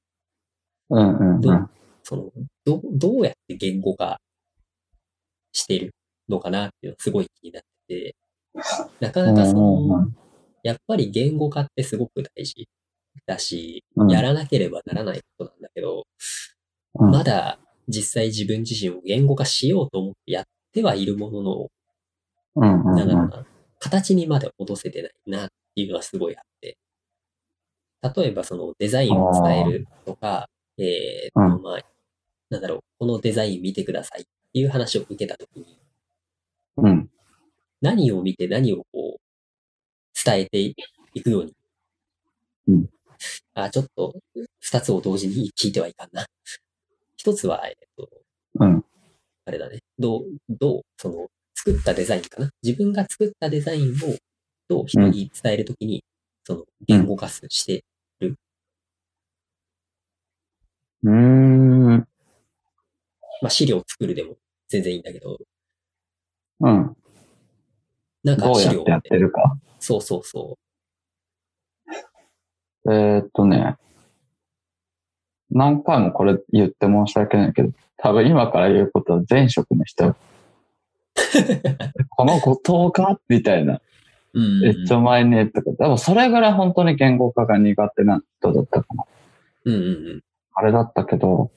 [0.90, 1.70] うんうんどうん。
[2.04, 2.32] その、
[2.66, 4.20] ど、どうやって言語化
[5.54, 5.96] してる
[6.28, 8.16] のかなっていうのがすごい気になってて、
[9.00, 10.16] なかなかその、うん。
[10.64, 12.68] やっぱり言語化ってすごく大事
[13.26, 14.12] だし、うん。
[14.12, 16.04] やらなければならないことなんだけど、
[16.96, 17.10] うん。
[17.10, 21.72] まだ実際自分自身を言語化しようと思ってやってはいるものの、
[22.56, 23.08] うんうんうん。
[23.08, 23.46] な
[23.80, 26.78] 形にまで戻せてないなっていうのはすごいあって、
[28.16, 31.80] 例えばそのデザインを伝えるとか、えーと、うんまあ、
[32.50, 35.78] なんだろう、このデザイン見てくださいっていう話を受けたときに、
[36.78, 37.10] うん。
[37.82, 39.20] 何を見て何をこう、
[40.26, 41.54] 伝えていくように。
[42.68, 42.86] うん
[43.54, 44.14] あ、ちょっと、
[44.60, 46.26] 二つを同時に聞いてはいかんな。
[47.18, 48.10] 一つは、えっと、
[48.60, 48.86] うん。
[49.46, 49.80] あれだね。
[50.00, 52.50] どう、どう、その、作ったデザインかな？
[52.64, 53.96] 自分が作ったデザインを、
[54.68, 56.04] どう人に伝えるときに、
[56.46, 57.84] その、言語化すして、
[58.22, 62.08] うーん。
[63.42, 64.38] まあ、資料を作るでも
[64.70, 65.38] 全然いいんだけど、
[66.62, 66.96] うん。
[68.24, 69.58] なんか資料をやってやってるか？
[69.82, 70.58] そうそうそ
[72.86, 73.76] えーっとね。
[75.50, 77.72] 何回もこれ言って申し訳ないけど、
[78.04, 80.14] 多分今から言うことは前職の人、
[82.10, 83.80] この後藤かみたいな。
[84.34, 85.72] めっちゃうまいねとか。
[85.72, 89.06] でもそれぐらい本当に言語化が苦手な人だったかな。
[89.66, 89.86] うんうんう
[90.16, 90.24] ん。
[90.54, 91.52] あれだったけど、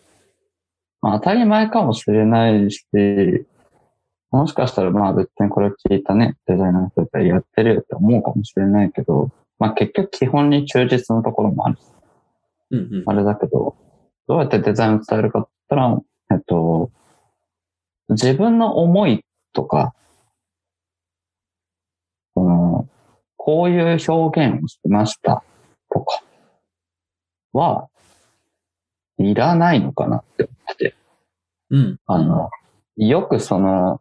[1.03, 2.85] まあ、当たり前かもしれないし、
[4.31, 11.79] もしかしたらまあ別にこれ聞いたね、デザイナーの人たらやってるよって思うかもしれないけど、まあ結局基本に忠実なところもある。
[12.71, 13.03] うんうん。
[13.07, 13.75] あれだけど、
[14.29, 16.91] どうやってデザインを伝えるかって言ったら、えっと、
[18.09, 19.95] 自分の思いとか、
[22.35, 22.89] その、
[23.37, 25.43] こういう表現をしてました
[25.91, 26.23] とか
[27.53, 27.89] は、
[29.19, 30.95] いらないのかなって思ってて。
[31.71, 31.99] うん。
[32.07, 32.51] あの、
[32.97, 34.01] よくその、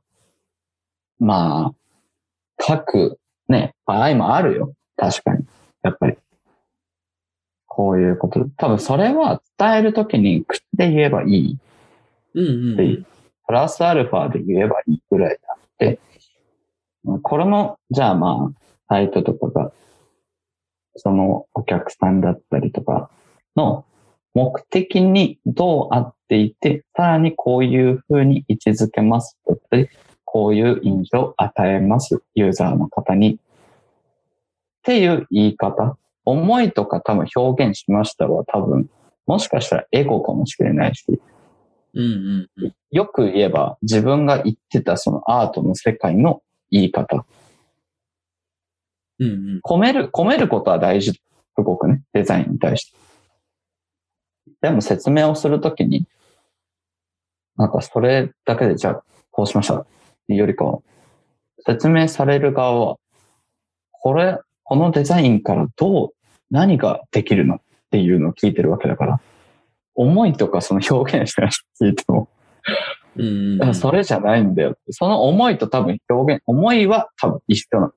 [1.19, 4.73] まあ、書く、ね、場合もあるよ。
[4.97, 5.45] 確かに。
[5.83, 6.17] やっぱり。
[7.67, 8.45] こういうこと。
[8.57, 11.57] 多分それは伝えるときに口で言えばいい。
[12.35, 13.05] うんうん
[13.47, 15.99] プラスアルファで言えばいいぐらいであって、
[17.21, 19.71] これも、じゃあまあ、サイトとかが、
[20.95, 23.11] そのお客さんだったりとか
[23.55, 23.85] の
[24.33, 29.89] 目的にどうあっていて、さらにこういうふうに位置づけますだったり、
[30.23, 33.35] こういう印象を与えます、ユーザーの方に。
[33.35, 33.37] っ
[34.83, 35.97] ていう言い方。
[36.25, 38.89] 思いとか多分表現しましたは多分、
[39.27, 41.05] もしかしたらエゴかもしれないし、
[41.95, 42.73] うんうんうん。
[42.91, 47.25] よく言えば自分が言ってたそのアートの世界の言い方。
[49.19, 49.61] うんうん。
[49.63, 51.13] 込める、込めることは大事。
[51.13, 51.21] す
[51.57, 52.03] ごくね。
[52.13, 52.97] デザインに対して。
[54.61, 56.05] でも説明をするときに、
[57.57, 59.79] なんかそれだけでじゃあこうしました。
[59.79, 59.85] っ
[60.27, 60.79] ていうよりかは、
[61.65, 62.97] 説明される側は、
[63.91, 66.09] これ、このデザインからどう、
[66.51, 67.59] 何ができるのっ
[67.91, 69.21] ていうのを聞いてるわけだから、
[69.95, 72.29] 思いとかその表現してる人聞いても。
[73.73, 74.77] それじゃないんだよ。
[74.91, 77.93] その思いと多分表現、思いは多分一緒なの。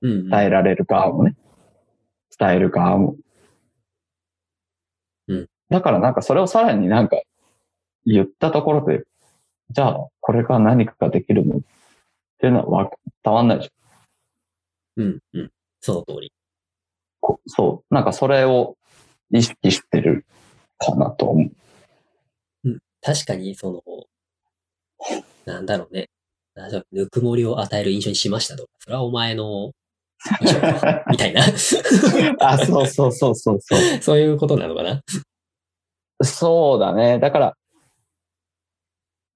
[0.00, 1.34] 伝えられる側もね。
[2.38, 3.16] 伝える側も。
[5.26, 5.48] うん。
[5.70, 7.20] だからなんかそれをさらになんか
[8.06, 9.04] 言ったところで、
[9.70, 11.60] じゃあこれが何かができるのっ
[12.38, 12.90] ていうのはわ
[13.24, 15.04] 伝わんないじゃん。
[15.04, 15.50] うんうん。
[15.80, 16.32] その通り。
[17.20, 17.94] こそう。
[17.94, 18.76] なんかそれを
[19.32, 20.24] 意識してる
[20.78, 21.50] かなと思う。
[23.00, 23.82] 確かに、その、
[25.44, 26.08] なんだろうね。
[26.54, 29.72] なんだろうぬくもりを与える印象にしましたとか、それはお前の
[31.10, 31.42] みたいな。
[32.40, 33.80] あ、そうそうそうそうそう。
[34.02, 35.02] そういうことなのかな。
[36.22, 37.18] そうだね。
[37.20, 37.56] だから、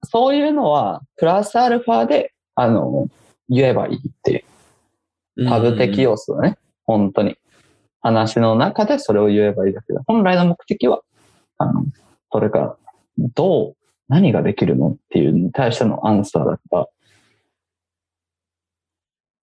[0.03, 3.07] そういうのは、プラスアルファで、あの、
[3.47, 4.45] 言えばいいって
[5.37, 5.47] いう。
[5.47, 6.57] タブ的要素だね。
[6.83, 7.37] 本当に。
[8.01, 10.01] 話の中でそれを言えばいいだけだ。
[10.05, 11.01] 本来の目的は、
[11.63, 11.85] あの、
[12.31, 12.77] それから、
[13.17, 13.75] どう、
[14.07, 16.87] 何ができるのっていうに対してのアンサーだから、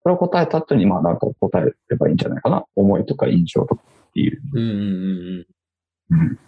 [0.02, 2.64] それを答えた後に、まあなんか答えればいいんじゃないかな。
[2.74, 4.40] 思いとか印象とかっていう。
[4.54, 6.18] うんうん。
[6.18, 6.38] うん。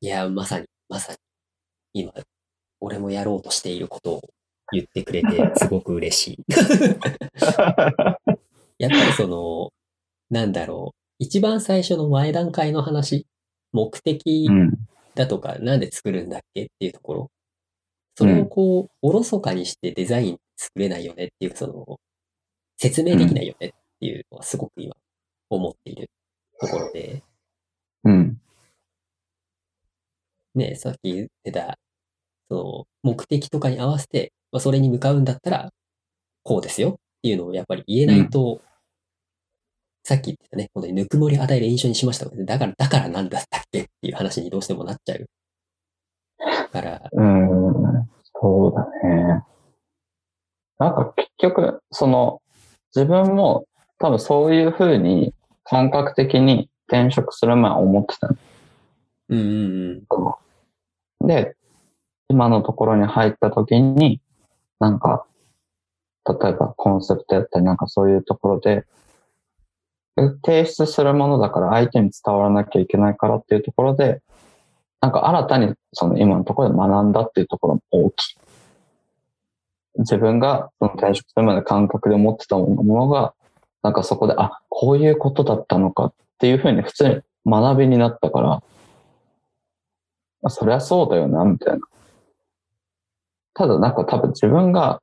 [0.00, 1.18] いや、まさに、まさに、
[2.02, 2.12] 今、
[2.80, 4.22] 俺もやろうとしていることを
[4.72, 6.44] 言ってくれて、 すごく嬉しい。
[8.78, 9.72] やっぱりその、
[10.30, 13.26] なんだろう、一番最初の前段階の話、
[13.72, 14.72] 目的うん。
[15.14, 17.30] だとか、なんで作るんだっけっていうところ、
[18.16, 22.00] それをこう、おろそかにしてデザイン作れないよねっていう、その、
[22.76, 24.94] 説明できないよねっていうのはすごく今、
[25.50, 26.10] 思っている
[26.60, 27.22] ところで、
[28.04, 28.40] うん。
[30.54, 31.78] ね、さっき言ってた、
[32.48, 35.70] その、目的とかに合わせて、まあ、それに向かうんだったら、
[36.42, 38.62] こうですよっていうのをやっぱり言えないと、
[40.04, 45.26] さっき言ってたね、本当にぬくもりを与える印象にしましただから、だからなんだったっけっていう話にどうしてもなっちゃう。
[46.38, 48.08] だから、うん。
[48.40, 49.42] そうだね。
[50.78, 52.42] なんか結局、その、
[52.94, 53.66] 自分も
[53.98, 55.32] 多分そういうふうに
[55.64, 58.36] 感覚的に転職する前は思ってたの
[59.30, 61.56] うんうんで、
[62.28, 64.20] 今のところに入った時に、
[64.78, 65.24] なんか、
[66.26, 68.84] 例えばコンセプトやったりなんかそういうところで、
[70.16, 74.22] 提出するものだから相手に伝わらなきゃいけないからっていうところで、
[75.00, 78.36] なんか新たにその今のところで学んだっていうところも大きい。
[79.98, 83.34] 自分がその転職するまで感覚で持ってたものが、
[83.82, 88.62] なんかそこで、あ、こういうことだったのかっていうふうに普通に学びになったから、
[90.42, 91.80] あそりゃそうだよな、みたいな。
[93.54, 95.00] ただなんか多分自分が、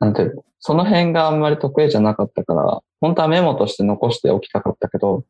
[0.00, 5.24] なんていうのその辺があんまり得意じゃなかったから、本当はメモとして残しておきたかったけど、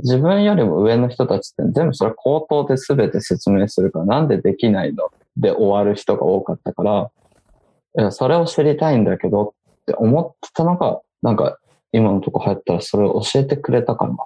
[0.00, 7.10] 自分よりも上の人たちって全部それ口頭で全て説明するから、なんでできないので終わる人が多かったから、
[7.98, 11.58] いや、それを知りたいんだけどって思ってたのが、なんか
[11.92, 14.16] 今のとこ入ったらそれを教えてくれたかな。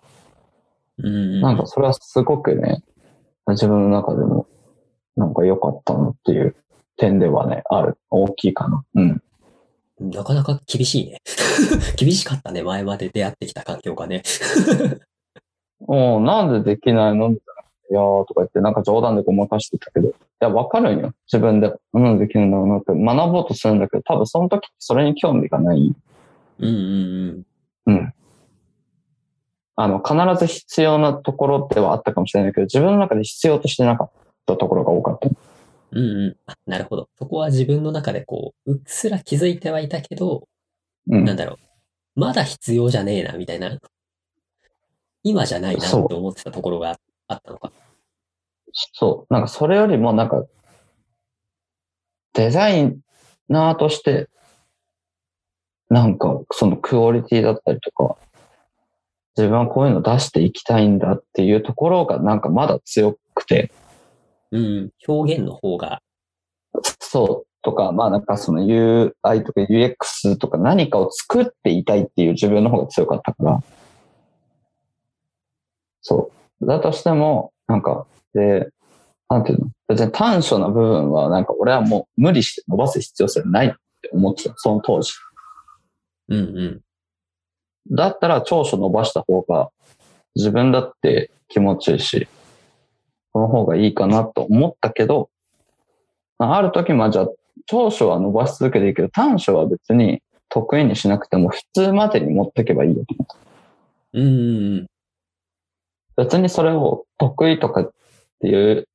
[0.98, 1.40] うん。
[1.42, 2.82] なんかそれはすごくね、
[3.48, 4.46] 自分の中でも
[5.16, 6.56] なんか良かったなっていう
[6.96, 7.98] 点ではね、ある。
[8.10, 8.84] 大きいかな。
[8.94, 9.22] うん。
[10.00, 11.20] なかなか厳しいね。
[11.96, 14.22] 厳しかったね、前まで出会ってきた環境がね。
[15.86, 17.62] おなんでできないのみたいな。
[17.90, 20.08] いやーとか言って、なんか冗談でごまかしてたけど。
[20.08, 21.12] いや、わかるんよ。
[21.26, 21.74] 自分で。
[21.92, 25.94] なんでできるんだろうなって学ぼうとするんだけど、多分その時それに興味がない。
[26.60, 27.42] うんうん
[27.86, 28.14] うん。
[29.76, 34.10] あの、必ず必要なところではあったかもしれないけど、自分の中で必要としてなかっ
[34.46, 35.28] たところが多かった。
[35.92, 35.98] うん。
[35.98, 36.36] うんうん。
[36.46, 37.08] あ、なるほど。
[37.18, 40.48] そこは自分の中でこう、うっすら気づいてはいたけど、
[41.10, 41.24] うん。
[41.24, 42.20] なんだろう。
[42.20, 43.78] まだ必要じゃねえな、みたいな。
[45.22, 46.98] 今じゃないなって思ってたところが
[47.28, 47.72] あったのか。
[48.72, 49.32] そう。
[49.32, 50.44] なんかそれよりもなんか、
[52.34, 52.96] デザイ
[53.48, 54.28] ナーとして、
[55.88, 58.16] なんかそのクオリティだったりとか、
[59.36, 63.70] 自分はこういうの出していきたいんだっていうところがなんかまだ強くて、
[64.52, 64.90] うんうん。
[65.06, 66.00] 表現の方が、
[67.00, 69.12] そうとか、まあなんかその UI
[69.44, 73.62] とか UX とか何かを作っていたいっていう自分の方が強かったから、
[76.02, 76.30] そ
[76.60, 76.66] う。
[76.66, 78.68] だとしても、なんか、で、
[79.28, 79.66] なんていうの？
[79.88, 85.12] 別に短所な部分はなんか俺はもう無理して伸ばす必要性ないって思ってた、その当時。
[86.28, 86.42] うんう
[87.90, 87.94] ん。
[87.94, 89.70] だったら長所伸ばした方が
[90.34, 92.28] 自分だって気持ちいいし、
[93.32, 95.30] その方がいいかなと思ったけど、
[96.38, 97.28] まあある時まあじゃあ
[97.66, 103.36] 長所は伸ばし続けていいけど短所は別に得意にしなくても普通までに持っていけばいいよと思った。
[104.14, 104.86] うん。
[106.16, 107.92] 別にそれを得意とかっ
[108.40, 108.88] ていう、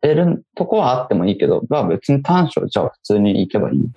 [0.00, 3.90] 得るとこはあってもいいけど、まあ別に短所じゃあ普通に行けばいい。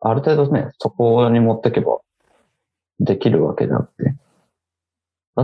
[0.00, 1.98] ある程度ね、そこに持っていけば
[3.00, 4.14] できるわけであって。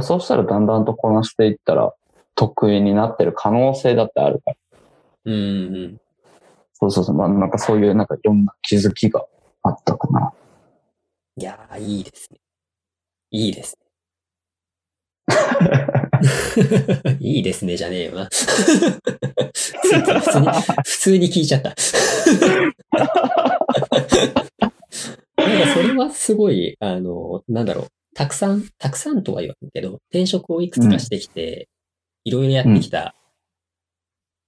[0.03, 1.93] そうしたらだんだんとこなしていったら
[2.35, 4.57] 得意になってる可能性だってあるから。
[5.27, 6.01] うんうんうん。
[6.75, 7.17] そうそうそう。
[7.17, 9.25] まあなんかそういうなんかいろんな気づきが
[9.63, 10.33] あったかな。
[11.37, 12.39] いやー、いいですね。
[13.31, 13.85] いいですね。
[17.21, 18.29] いいですね、じゃねえよな。
[18.31, 18.33] 普
[20.23, 20.47] 通に、
[20.85, 21.75] 普通に聞いちゃった。
[25.37, 27.89] なんかそれはすごい、あの、なんだろう。
[28.15, 31.69] たくさん、たくさんとは言わんけど、転職をいくつかしてきて、
[32.25, 33.15] いろいろやってきた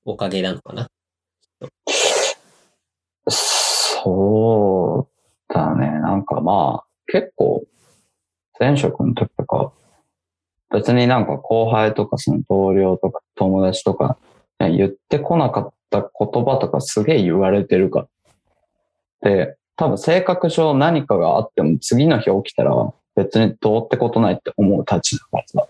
[0.05, 0.89] おかげなのかな。
[3.29, 5.91] そうだね。
[6.01, 7.65] なんかまあ、結構、
[8.59, 9.73] 前職の時とか、
[10.71, 14.17] 別になんか後輩とかその同僚とか友達とか、
[14.59, 18.07] 言ってこなかった言葉とかすげえ言われてるか
[19.23, 19.31] ら。
[19.31, 25.67] で、多分性格上何かがあっても次の日起きたら別にどうってことないって思うたちだから。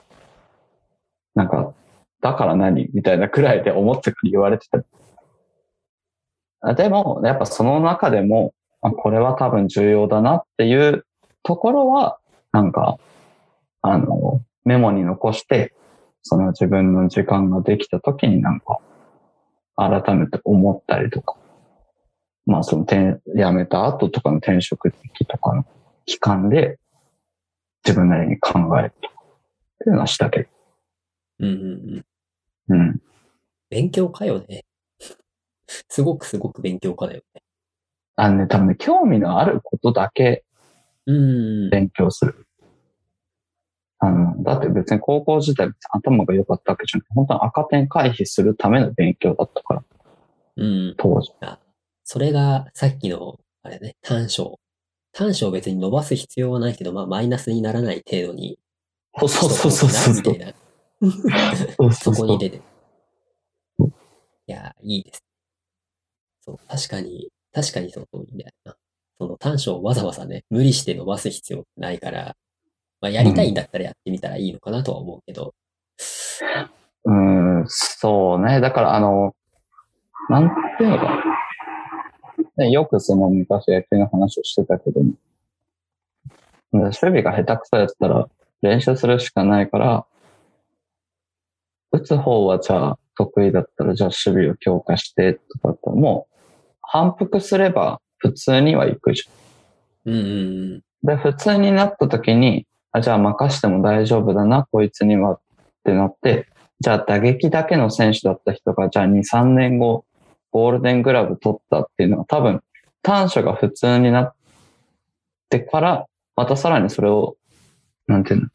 [1.37, 1.73] なんか、
[2.21, 4.83] だから何みたいなくらいで思ってくる言われてた。
[6.75, 11.07] でも、やっぱその中でも、これは多分重要だなっていう
[11.43, 12.19] ところは、
[12.53, 12.99] なんか、
[13.83, 15.75] あの、メモに残して、
[16.23, 18.79] その自分の時間ができた時になんか、
[19.77, 21.37] 改めて思ったりとか、
[22.47, 25.65] まあその転、辞めた後とかの転職期とかの
[26.07, 26.79] 期間で、
[27.87, 30.49] 自分なりに考えるっていうのはしたけど、
[31.39, 32.05] うんうん
[32.69, 32.81] うん。
[32.81, 33.01] うん。
[33.71, 34.65] 勉強家よね。
[35.89, 37.43] すごくすごく勉強家だよね。
[38.17, 40.45] あのね、多分ね、興味のあることだけ
[41.07, 41.71] うん。
[41.71, 42.47] 勉強する。
[43.99, 49.85] あの、だって別に高校時代頭が良かったわけじゃなくて、本当に赤点回避するための勉強だったから、
[50.57, 50.95] うん。
[50.99, 51.33] 当時。
[52.03, 54.59] それがさっきの、あれね、短所。
[55.17, 58.59] 短所を別に伸ばす必要はないけど、まあマイナスにならない程度に。
[59.19, 60.55] そうそうそうそうそうみたい
[61.81, 61.93] な。
[61.95, 62.63] そ こに出てる。
[64.47, 65.25] いや、いいです。
[66.43, 68.77] そう、確かに、確かにその通りだよな。
[69.19, 72.37] その短所をわざわざね、無理して伸ばす必要ないから、
[73.01, 75.55] まあやりたいんだったらやってみたらいいのかなとは思うけど。
[77.07, 78.61] うーん、そうね。
[78.61, 79.35] だからあの、
[80.29, 81.46] なんていうのかな。
[82.57, 85.13] ねよくその昔野球の話をしてたけども、
[86.73, 88.29] 守備が下手くそやったら
[88.63, 90.07] 練習するしかないから、
[91.93, 96.37] 打つ方はじゃあ得意だったらじゃあ守備を強化してとかだったらもう
[96.83, 100.13] 反復すれば普通には行くじゃん。
[100.13, 105.41] うんうんで、普通になった時に、あ、じゃあ任しても大丈夫だな、こいつにはっ
[105.85, 106.49] てなって、
[106.81, 110.05] じゃあ打撃だけの選手だった人が、じゃあ2、3年後、
[110.57, 112.63] ゴールデングラブ取ったっていうのは多分、
[113.03, 114.35] 短所が普通になっ
[115.51, 117.37] てから、またさらにそれを、
[118.07, 118.49] なんていうの、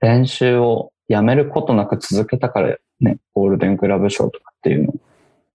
[0.00, 4.94] 練習をやめることなく続けたからね、ゴールデングラブ賞とかっていうのを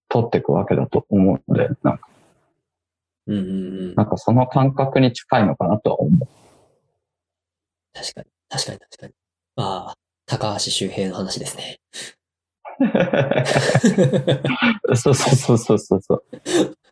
[0.08, 2.08] 取っていくわけだと思うので、なんか、
[3.28, 3.52] うんうんう
[3.92, 3.94] ん。
[3.94, 6.28] なんかその感覚に近いのかなとは思う。
[7.94, 9.12] 確かに、確かに確かに。
[9.58, 9.94] ああ、
[10.26, 11.78] 高橋周平の話ですね。
[14.94, 16.24] そうそうそうそうそう。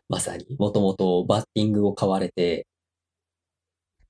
[0.09, 2.67] まさに、もともとバッティングを買われて、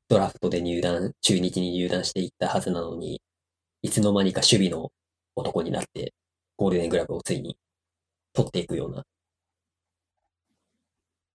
[0.07, 3.21] ドラフトで入団、中日に入団していったはずなのに、
[3.81, 4.91] いつの間にか守備の
[5.35, 6.13] 男になって、
[6.57, 7.57] ゴールデングラブをついに
[8.33, 9.03] 取っていくような。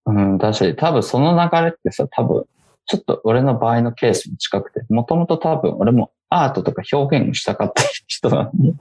[0.07, 2.47] うん、だし、多分その流れってさ、多分、
[2.87, 8.75] ちょっと俺の場合のケースに近くて、もともと多分俺もアートとか表現をしたかった人なのに、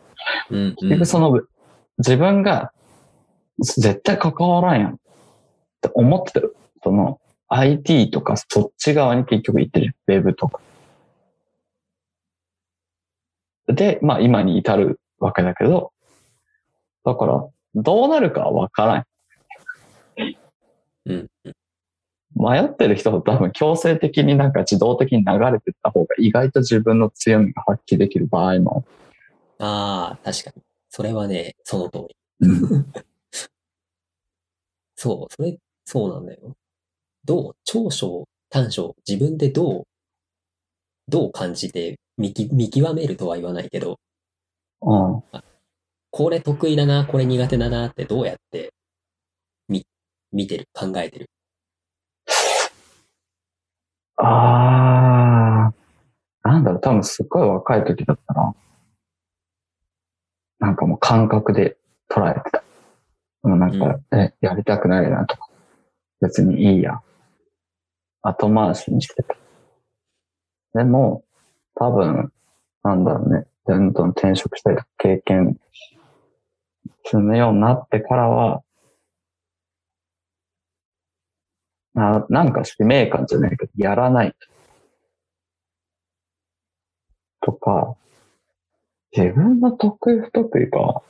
[0.49, 1.41] うん、結局その、
[1.97, 2.71] 自分が
[3.59, 4.97] 絶対関わらんやんっ
[5.81, 6.55] て思ってる。
[6.83, 7.19] その
[7.49, 9.95] IT とかそっち側に結局行ってる。
[10.07, 10.61] ウェブとか。
[13.67, 15.91] で、まあ今に至るわけだけど、
[17.05, 19.05] だから、どうなるかはわからん。
[21.05, 21.29] うん、
[22.35, 28.85] 迷ってる人は多分強制的になんか自動的に流れてった方が意外と自分の強みが発揮できる場合も。
[29.59, 30.61] ああ、確かに。
[30.89, 32.15] それはね、その通り。
[34.95, 36.55] そう、それ、そうなんだよ。
[37.25, 39.83] どう、長所、短所、自分でどう、
[41.07, 43.99] どう感じて見き見極めるとは言わないけど、
[44.81, 45.23] うん。
[46.11, 48.73] これ得意だな、これ苦手だなってどうやって
[49.67, 49.85] 見、
[50.31, 51.29] 見てる、考えてる。
[54.21, 55.71] あ
[56.43, 58.53] あ、なんだろう、多分すっごい若い時だったら、
[60.59, 61.77] なんかもう感覚で
[62.09, 62.63] 捉えてた。
[63.43, 65.47] もうなんか、え、やりたくないなとか、
[66.19, 67.01] 別にいいや。
[68.21, 69.35] 後回しにしてた。
[70.73, 71.23] でも、
[71.75, 72.33] 多分、
[72.83, 75.57] なんだろうね、どんどん転職したりとか経験
[77.05, 78.61] するようになってからは、
[81.99, 84.33] ななんか使命感じゃないけど、やらない
[87.41, 87.51] と。
[87.51, 87.95] とか、
[89.15, 91.01] 自分の得意不得意か。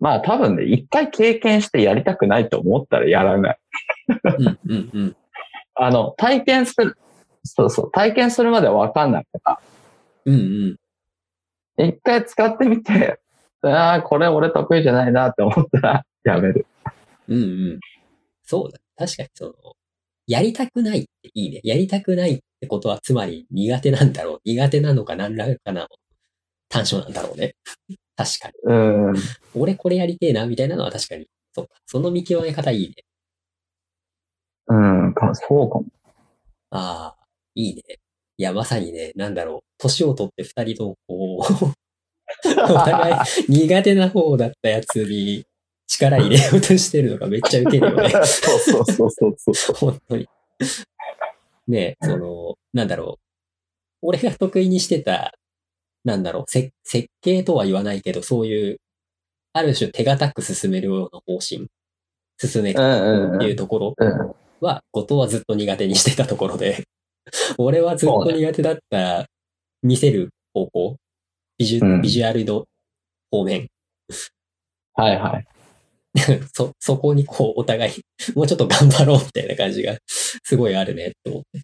[0.00, 3.58] まあ多分ね、一回経験してやりたくないと思ったらやらない。
[4.38, 5.16] うん、うん、うん。
[5.74, 6.96] あの、体験する、
[7.44, 9.60] そうそう、体験するまではわかんないから、
[10.24, 10.78] うん、う
[11.82, 11.88] ん。
[11.88, 13.20] 一回使ってみて、
[13.62, 16.66] ああ、これ俺得意じゃないなって思ったらやめる。
[17.28, 17.44] うん、う
[17.74, 17.80] ん。
[18.44, 18.78] そうだ。
[18.96, 19.54] 確かにその、
[20.26, 21.60] やりたくないっていいね。
[21.64, 24.40] やりたくないってことは、つまり苦手なんだろう。
[24.44, 25.88] 苦手なのか何らかな
[26.68, 27.54] 短所なんだろうね。
[28.16, 28.54] 確かに。
[28.64, 28.74] う
[29.12, 29.14] ん。
[29.54, 31.26] 俺これやりてえな、みたいなのは確かに。
[31.52, 31.74] そうか。
[31.86, 32.94] その見極め方いいね。
[34.68, 34.74] う
[35.10, 35.84] ん、かそうかも。
[36.70, 37.82] ああ、いいね。
[38.38, 39.60] いや、まさにね、なんだろう。
[39.78, 41.72] 年を取って二人ともこう、
[42.72, 43.14] お互い
[43.48, 45.44] 苦手な方だったやつに
[45.92, 48.08] 力入れようとしてるのがめっちゃウケるよね。
[48.24, 49.76] そうそうそうそうそう。
[49.76, 50.28] 本当に。
[51.68, 53.22] ねえ、その、なんだろう。
[54.02, 55.34] 俺が得意にしてた、
[56.04, 58.80] なんだろう、せ設計とは言わないけど、そういう、
[59.52, 61.68] ある種手堅く進めるような方針、
[62.38, 64.34] 進めうんうんっていうところうん。
[64.60, 66.84] は、後藤はずっと苦手にしてたところで、
[67.58, 69.26] 俺はずっと苦手だった、
[69.82, 70.96] 見せる方向、
[71.58, 72.66] ビジュ、うんビジュアルの
[73.30, 73.68] 方面、
[74.94, 75.46] はいはい。
[76.52, 77.92] そ、そこにこう、お互い、
[78.34, 81.62] もうちょっと頑張ろうみたいな感じが、すごいあるねって思って。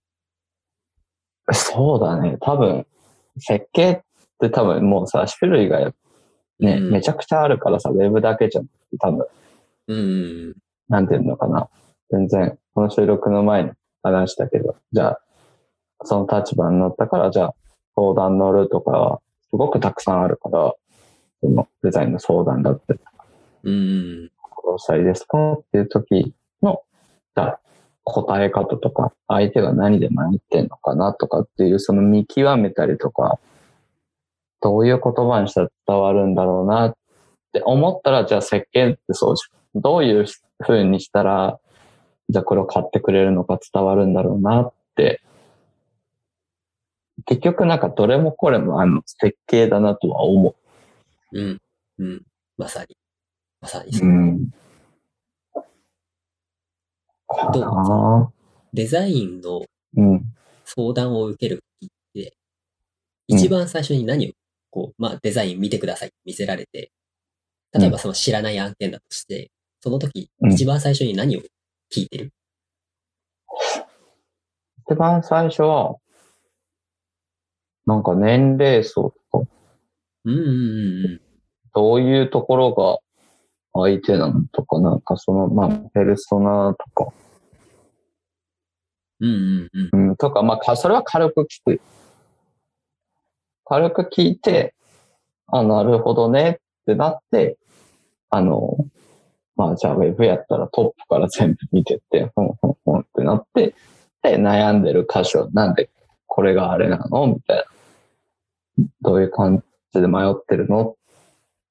[1.55, 2.37] そうだね。
[2.41, 2.87] 多分、
[3.39, 4.01] 設計っ
[4.41, 5.93] て多分もうさ、種類が
[6.61, 9.27] ね、うんめちゃくちゃあるからさ、ウェブだけじゃなくて多分、
[9.89, 10.55] うん。
[10.89, 11.69] なんていうのかな。
[12.11, 13.71] 全然、この収録の前に
[14.03, 15.21] 話したけど、じゃあ、
[16.05, 17.55] その立場になったから、じゃあ、
[17.95, 19.21] 相談乗るとかは、
[19.51, 20.75] すごくたくさんあるから、
[21.41, 23.01] そのデザインの相談だったり、
[23.65, 24.31] うん。
[24.69, 26.83] どうしたらいいですかっていう時の、
[28.05, 33.39] 答え方とか、相手が何で迷ってんのかなとかっていう、その見極めたりとか、
[34.61, 36.97] どういう言葉にしたら伝わるんだろうなっ
[37.53, 40.27] て思ったら、じゃあ設計ってそうじゃんどういう
[40.59, 41.59] 風にしたら、
[42.29, 45.23] じゃあこれを買ってくれるのか伝わるんだろうなって、
[47.25, 50.55] 結局なんかどれもこれもあの設計だなとは思
[51.33, 51.59] うん。
[51.99, 52.23] うん。
[52.59, 52.98] まさに。
[53.61, 53.93] まさにう。
[53.93, 54.09] そう。
[54.09, 54.51] ん。
[57.27, 57.65] かどう？
[57.65, 58.33] な
[58.73, 59.63] デザインの
[59.97, 60.25] うん。
[60.65, 62.35] 相談を受ける時って、
[63.31, 64.33] うん一番最初に何を、
[64.71, 66.93] こう、まあ、デザイン見てください、見せられて、
[67.75, 69.51] 例えばその知らない案件だとして、
[69.81, 71.41] その時、うん一番最初に何を
[71.91, 72.33] 聞いてる？
[74.91, 75.97] 一番最初は、
[77.85, 79.51] なんか年齢層とか
[80.25, 81.21] うんうんうん
[81.75, 82.99] どういうところが
[83.85, 87.13] 相手なのとか、なんかその、まあ、ペルソナとか、
[89.21, 89.29] うん。
[89.29, 90.09] うんうんうん。
[90.11, 91.81] うん、とか、まあか、それは軽く聞く。
[93.65, 94.75] 軽く聞いて、
[95.49, 97.59] あ、なるほどねってなって、
[98.31, 98.77] あの、
[99.57, 103.75] まあ、じゃあウェブやったらトップから全部見てって、ほんほんほんってなって、
[104.23, 105.91] で、悩んでる箇所、なんで
[106.27, 108.85] これがあれなのみたいな。
[109.03, 110.95] どういう感じで迷ってるのっ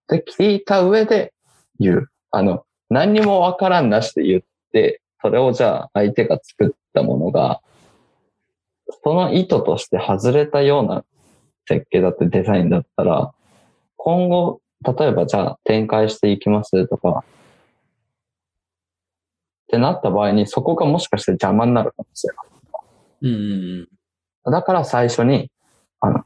[0.07, 1.33] て聞いた上で
[1.79, 2.07] 言う。
[2.31, 7.61] あの、何にもわからんなしで言って、それをじゃあ相手が作ったものが、
[9.03, 11.03] その意図として外れたような
[11.67, 13.33] 設計だってデザインだったら、
[13.97, 17.23] 今後、例えばじゃあ展開していきますとか、
[19.67, 22.47] ってなった場合にそこがもしかして邪魔になるかもしれない。
[23.21, 24.51] うん。
[24.51, 25.51] だから最初に、
[25.99, 26.23] あの、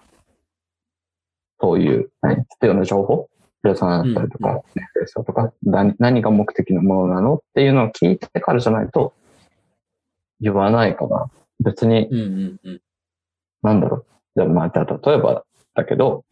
[1.60, 3.31] そういう、何必要な情報
[3.68, 9.14] レソナだったりとか、ネクレストとか何、何が目的のものなのっていうのを聞いてからじゃないと、
[10.40, 11.30] 言わないかな。
[11.60, 12.82] 別に、うんうんうん。
[13.62, 14.06] なんだろう。
[14.36, 15.44] じゃあ、まあ、じゃあ例えば
[15.76, 16.26] だけど、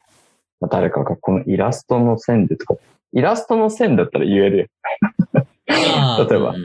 [0.59, 2.75] まあ誰かがこのイラストの線でとか、
[3.13, 4.67] イラストの線だったら言えるよ。
[6.29, 6.55] 例えば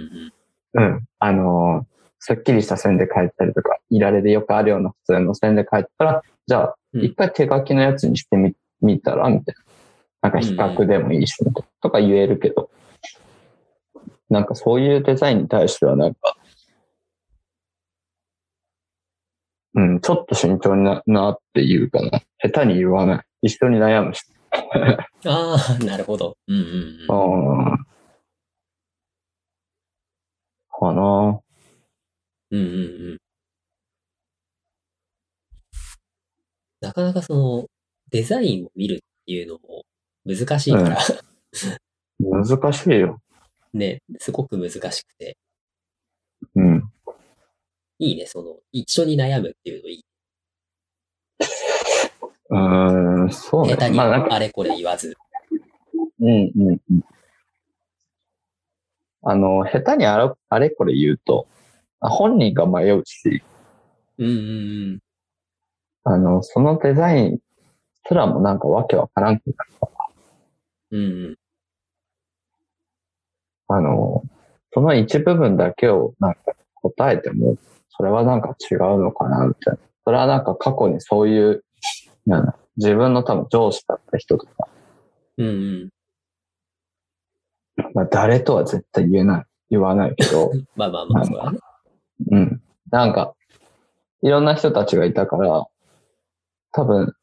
[0.75, 1.09] うん。
[1.19, 1.95] あのー
[2.27, 9.64] すっきりした線で書いたりとか、いられでよくあるような普通の線で書いたら、じゃあ、うん一回手書きのやつにしてみ、見たら、みたいな。
[10.25, 11.35] なんか比較でもいいし、
[11.83, 12.71] とか言えるけど、
[14.31, 16.35] なんかそういうデザインに対してはなんか、
[19.75, 22.23] うん、ちょっと慎重にななっていうかな。
[22.43, 23.25] 下手に言わない。
[23.43, 24.23] 一緒に悩むし。
[25.27, 26.39] ああ、なるほど。
[26.49, 27.73] うんうんうん。
[27.73, 27.77] うん。
[30.71, 31.41] かな
[32.51, 32.69] うんうんう
[33.15, 33.19] ん。
[36.81, 37.67] なかなかその、
[38.11, 39.85] デザインを見るっていうのも
[40.25, 40.99] 難しいから、
[42.21, 43.21] 難しいよ。
[43.75, 45.37] ね、すごく難しくて、
[46.55, 46.91] うん。
[47.99, 50.05] いいね、その、一緒に悩むっていうのいい。
[52.51, 53.75] うーん、そうね。
[53.75, 55.17] 下手にまあなんか、あれこれ言わず。
[56.21, 57.05] うんうんうん。
[59.23, 61.47] あの、下手にあれあれこれ言うと、
[62.01, 63.43] あ本人が迷うし、
[64.19, 64.41] うんうんう
[64.97, 65.01] ん。
[66.05, 67.39] あの、そのデザイン
[68.07, 69.94] すらもなんかわけわからんくなる
[70.95, 71.37] うんうん。
[73.67, 74.23] あの、
[74.73, 77.57] その一部分だけをなんか答えても、
[77.91, 79.81] それはなんか違うのかな、みたいな。
[80.05, 81.65] それはなんか過去にそういう、
[82.27, 84.69] なんだ自分の多分上司だった人とか、
[85.39, 85.91] うんうん。
[87.95, 91.59] まあ誰とは絶対言えない、言わないけど、 まあまあまあ、そうだね。
[92.31, 92.63] うん。
[92.91, 93.35] なんか、
[94.23, 95.67] いろんな人たちがいたから、
[96.73, 97.15] 多分、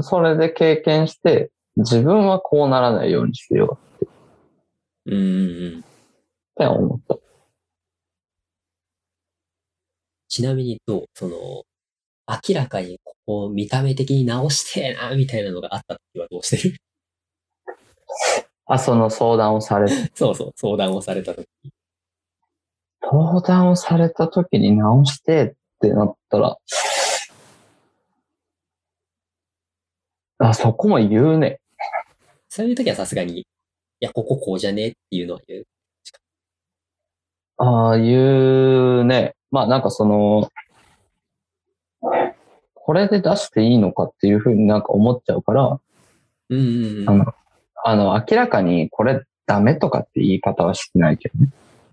[0.00, 3.78] それで経験して、自分はこうならないようにしよ
[5.06, 5.80] ううんうんうん。
[5.80, 5.82] っ
[6.56, 7.18] て思った。
[10.28, 11.36] ちなみにどうその、
[12.28, 16.76] 明らかにここ見た目的に直してえな、みたいなのがあった時はどうしてる？
[18.66, 21.48] あ、その相談をされ、 そうそう、相談をされた時。
[23.00, 26.56] 相談をされた時に直してってなったら、
[30.38, 31.60] あ、そこも言うね。
[32.58, 33.44] そういう時はさすがに、い
[34.00, 35.66] や、こここうじゃねっていうのは言う。
[37.58, 39.36] ああ、言うね。
[39.52, 40.50] まあなんかその、
[42.74, 45.78] これで出していいのかっていうふうになんか思っちゃうから、
[46.48, 47.08] うんうんうん。
[47.08, 47.34] あの、
[47.84, 51.52] あの、明らかにこれダメとかって言い方はしないけどね。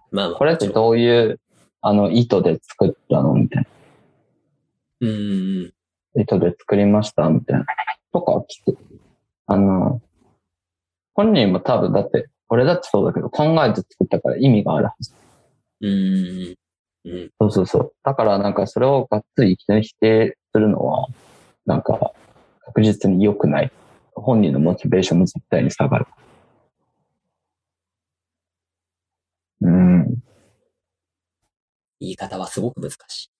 [0.09, 0.39] まあまあ。
[0.39, 1.39] これってどういう、
[1.81, 3.69] あの、意図で作ったのみたいな。
[5.01, 5.15] うんうん
[6.15, 6.21] うん。
[6.21, 7.65] 意図で作りましたみたいな。
[8.11, 8.43] とか。
[9.45, 10.01] あの、
[11.15, 15.13] 本人も多分だって、俺だってそうだけど考えて作ったから意味があるはず。
[15.81, 16.55] うん
[17.05, 17.31] うん。
[17.39, 17.93] そうそうそう。
[18.03, 21.07] だからなんかそれをがっつりいきなり否定するのは、
[21.65, 22.11] なんか
[22.65, 23.71] 確実に良くない。
[24.13, 26.05] 本人のモチベーションも絶対に下がる。
[29.61, 30.15] うん。
[31.99, 33.31] 言い方はすごく難しい。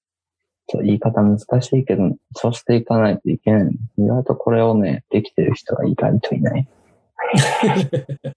[0.67, 1.43] そう言い方難し
[1.77, 3.77] いけど、そうしていかないといけない。
[3.97, 6.67] 意外とこれをね、できてる人が意外といない。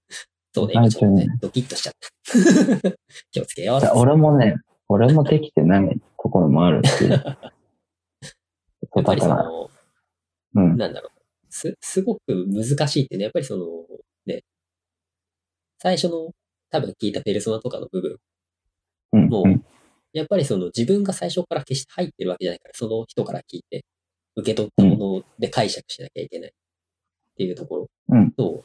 [0.55, 2.91] そうね、はい今ちょっとドキッとしちゃった。
[3.31, 3.81] 気をつけよう。
[3.95, 4.57] 俺もね、
[4.89, 7.05] 俺もできてないところもあるし。
[7.09, 9.71] やっぱりその、
[10.55, 10.77] うん。
[10.77, 11.13] なんだろう。
[11.51, 13.67] す、すごく難しいってね、やっぱりその、
[14.27, 14.43] ね、
[15.79, 16.33] 最初の
[16.71, 18.19] 多分聞いたペルソナとかの部分、
[19.13, 19.29] うん。
[19.29, 19.65] もううん
[20.15, 23.85] やっぱりその自分が最初から決して入ってるわけじゃないから、その人から聞いて、
[24.37, 26.51] 受け取ったもので解釈しなきゃいけない。
[26.51, 26.55] っっ
[27.39, 28.65] ていうところうんと、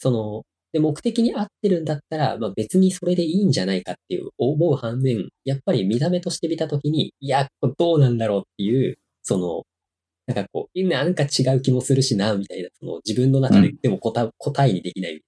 [0.00, 9.64] その、で、目的に合ってるんだったら、まあ別にそれでいいんじゃないかっていう思う反面、やっぱり見た目として見たときに、いや、これどうなんだろうっていう、その、
[10.26, 15.22] なんかこう、なんか違う気もするしな、みたいな、その自分の中で、うでも答答えにできない、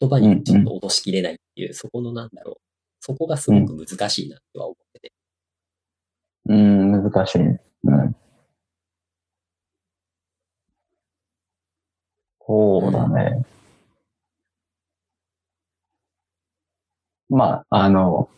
[0.00, 2.54] 言葉にちょっと落としきれないっていう、そこのなんだろう、
[3.00, 5.12] そこがすごく難しいなとは思ってて。
[6.48, 7.60] うん、難しいね。
[7.84, 8.16] うん。
[12.46, 13.44] そうだね。
[17.28, 18.28] まあ、あの、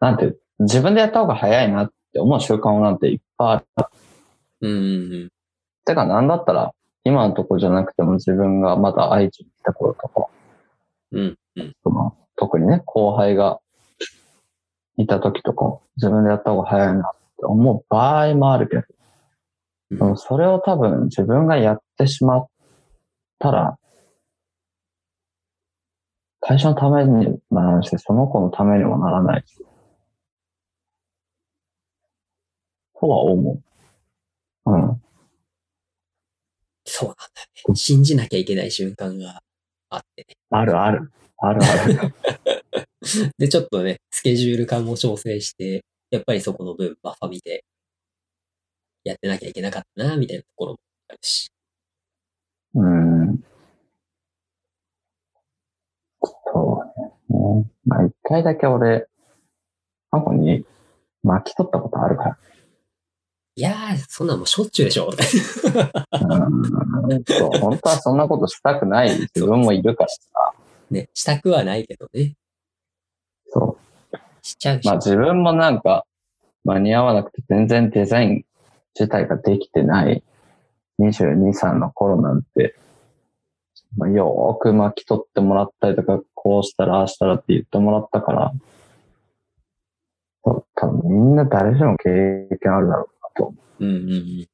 [0.00, 3.86] なんて自分でやった方が早いなって思う習慣なんていっぱいある。
[4.62, 4.74] うんう
[5.26, 5.28] ん
[5.84, 6.72] てか、なんだったら、
[7.04, 10.26] 今のとこじゃなくても自分がまだ愛知に来た頃とか、
[11.12, 11.38] うん。
[11.56, 11.74] うん
[12.36, 13.58] 特にね、後輩が
[14.96, 18.76] いた時とか、自分でやった方が早いなって思う場合もあるけ
[19.96, 22.48] ど、うんそれを多分自分がやってしまっ
[23.38, 23.78] たら、
[26.40, 29.64] 会社のためにならないし、その子のためにもならないし。
[32.98, 33.62] とは思
[34.66, 34.70] う。
[34.70, 35.02] うん。
[36.84, 37.24] そうなんだ
[37.66, 37.76] よね。
[37.76, 39.42] 信じなきゃいけない瞬間が
[39.90, 40.36] あってね。
[40.50, 41.12] あるある。
[41.38, 42.14] あるある。
[43.38, 47.64] で、ちょっとね、スケジュール感も調整して、やっぱりそこの分バッファ見て、
[49.04, 50.78] やってなきゃいけなかったな、みたいなところも
[51.08, 51.50] あるし。
[52.74, 53.49] うん。
[56.52, 57.66] そうね。
[57.86, 59.06] まあ、一回だけ俺、
[60.10, 60.64] 過去に
[61.22, 62.38] 巻き取ったことあるから。
[63.56, 65.10] いやー、そんなんもうしょっちゅうでしょ。
[65.10, 65.16] うん
[67.24, 70.18] そう本当はそんなことしたくない自分もいるからさ。
[70.90, 72.36] ね、したくはないけどね。
[73.48, 73.76] そ
[74.12, 74.16] う。
[74.42, 74.86] しちゃうし。
[74.86, 76.06] まあ自分もなんか
[76.64, 78.44] 間に合わなくて全然デザイン
[78.98, 80.22] 自体ができてない
[81.00, 82.76] 22、3の頃なんて、
[83.96, 88.52] まあ、よーく巻き取ってもらったりとか、こうしたらああしたらって言ってもらったから、
[90.42, 92.08] 多分みんな誰しも経
[92.62, 93.54] 験あるだろうなと。
[93.80, 94.46] うんうんうん。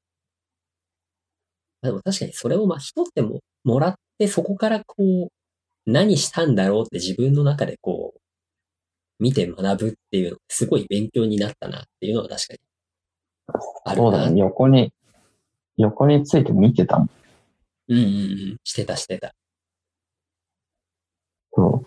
[1.82, 8.20] でも確かにそれを巻き取っても、もらって、そこからこう、何したんだろうって自分の中でこう、
[9.20, 12.58] 見て学ぶっていうの、すごい勉強になったなっていうのは確かに。
[13.84, 14.02] あるな。
[14.02, 14.40] そうだね。
[14.40, 14.92] 横に、
[15.76, 17.10] 横について見てたもん。
[17.88, 18.08] うんうんう
[18.54, 18.56] ん。
[18.64, 19.34] してたしてた。
[21.54, 21.86] そう。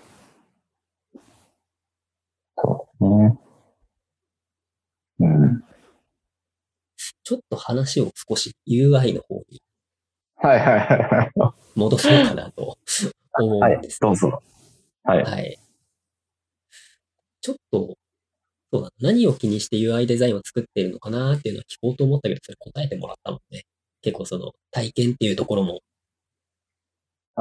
[2.58, 3.38] そうね。
[5.20, 5.64] うん。
[7.24, 9.62] ちょっと話を少し UI の方に
[10.42, 12.78] はいはいはいは戻そうかなと
[13.38, 13.60] 思い。
[13.60, 14.00] はいうんです。。
[14.00, 14.42] どうぞ。
[15.04, 15.24] はい。
[15.24, 15.60] はい。
[17.42, 17.98] ちょっと、
[18.72, 23.64] そうだ、何を気にして UI デザインを作っているのかなっていうのは聞こうと思ったけど、それ答えてもらったもんね。
[24.02, 25.82] 結構その体験っていうところも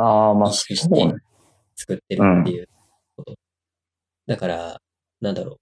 [0.01, 1.15] ああ、まあ、意識して。
[1.75, 2.69] 作ってるっていう
[3.17, 3.35] こと。
[4.27, 4.81] だから、
[5.21, 5.57] なんだろう。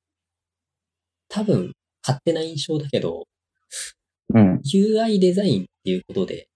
[1.28, 1.72] 多分、
[2.02, 3.26] 勝手な印象だけど、
[4.34, 4.60] うん。
[4.60, 6.48] UI デザインっていうことで、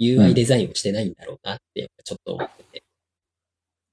[0.00, 2.84] UI デザインをしてないんだろうなって、ちょっと思ってて。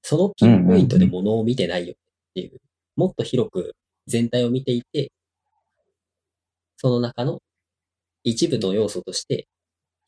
[0.02, 1.96] そのピンポイントでものを見てないよっ
[2.34, 2.58] ていう、
[2.96, 3.74] もっと広く
[4.06, 5.12] 全体を見ていて、
[6.76, 7.40] その中の
[8.24, 9.46] 一部の要素として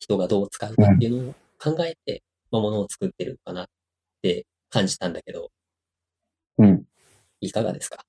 [0.05, 3.67] 人がどう使うかっていうのを考えて、まあ、ものを作ってるのかなっ
[4.21, 5.49] て感じたんだけど、
[6.59, 6.83] うん。
[7.41, 8.05] いかがですか？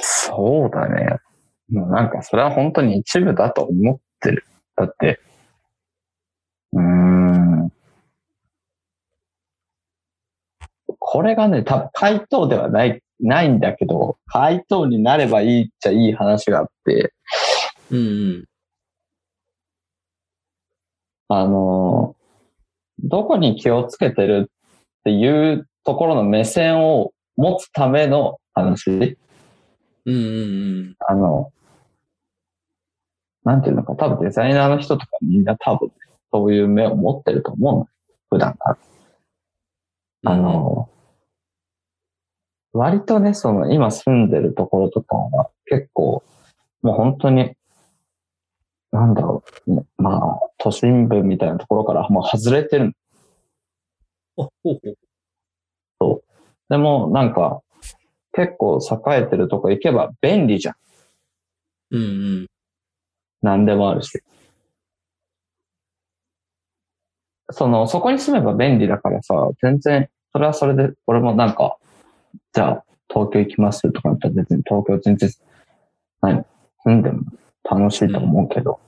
[0.00, 1.18] そうだね。
[1.70, 4.44] もうなんか、それは本当に一部だと思ってる。
[4.76, 5.20] だって、
[6.72, 7.72] うーん。
[10.98, 17.12] これがね、多分回答ではない、ないんだけど、回答になればいいっちゃいい話があって、
[17.90, 18.02] うんう
[18.38, 18.44] ん。
[21.28, 22.14] あの、
[23.00, 29.18] どこに気をつけてるっていうところの目線を持つための話？
[30.04, 30.94] うんうんうん。
[31.06, 31.52] あの、
[33.44, 35.90] なんていうのか、多分デザイナーの人とかみんな多分
[36.32, 37.88] そういう目を持ってると思うの。
[38.30, 38.78] 普段から。
[40.32, 40.88] あの、
[42.72, 46.22] 割とね、その今住んでるところとかは結構、
[46.82, 47.55] もう本当に、
[48.96, 52.92] なんだろう、まあ、都心部みたいなところからもう外れてる
[54.38, 54.80] あ、ほう
[55.98, 56.22] ほう。
[56.68, 57.62] でも、なんか、
[58.32, 60.74] 結構栄えてるとこ行けば便利じゃん。
[61.90, 62.04] うんう
[62.42, 62.46] ん。
[63.42, 64.22] 何でもあるし。
[67.50, 71.78] その、そこに住めば便利だからさ、全然、それはそれで、俺もなんか、
[72.52, 75.30] じゃあ、東京行きますとかだったら別に東京全然、
[76.22, 76.44] 何、
[76.82, 77.22] 住んでも
[77.62, 78.80] 楽しいと思うけど、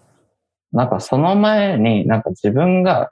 [0.72, 3.10] なんかその前になんか自分が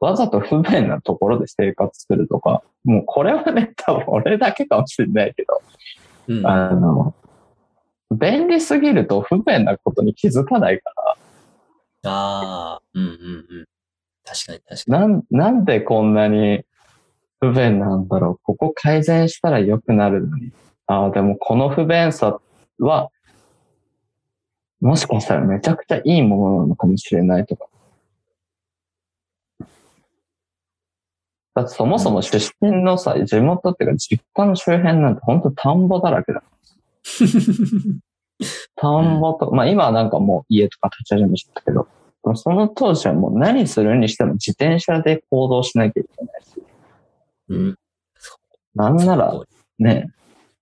[0.00, 5.62] わざと不便なところで生活するとか、もうこれはね、多分俺だけかもしれないけど、
[6.28, 6.46] うん。
[6.46, 7.14] あの、
[8.10, 11.16] 便利すぎると不便なことに気づかないから、
[12.06, 13.12] ああ、うんうんう
[13.62, 13.66] ん。
[14.24, 16.64] 確かに確かなん、なんでこんなに
[17.40, 18.38] 不便なんだろう。
[18.42, 20.52] ここ改善したら良くなるのに。
[20.86, 22.40] ああ、でもこの不便さ
[22.78, 23.10] は、
[24.84, 27.64] もしかしたらめちゃくちゃいいものなのかもしれないとか。
[31.54, 36.42] だってそもそも出身のさ、地元っていうか実家の周辺なんて本当田んぼだらけだ。
[38.76, 41.88] 田んぼと、まあ今はなんかもう家とか立ち始めちゃったけど、
[42.34, 46.62] その当時はもう何するにしても自転車で行動しなきゃいけないし、
[47.48, 47.56] に。
[47.56, 47.78] うん。
[48.74, 49.32] なんなら
[49.78, 50.10] ね、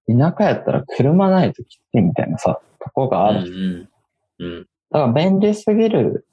[0.07, 3.51] 田舎やったら車ないときついみたいなさ、とこがあうんる。
[3.51, 3.92] うん。
[4.43, 4.67] うん。
[4.91, 6.27] だから便利すぎる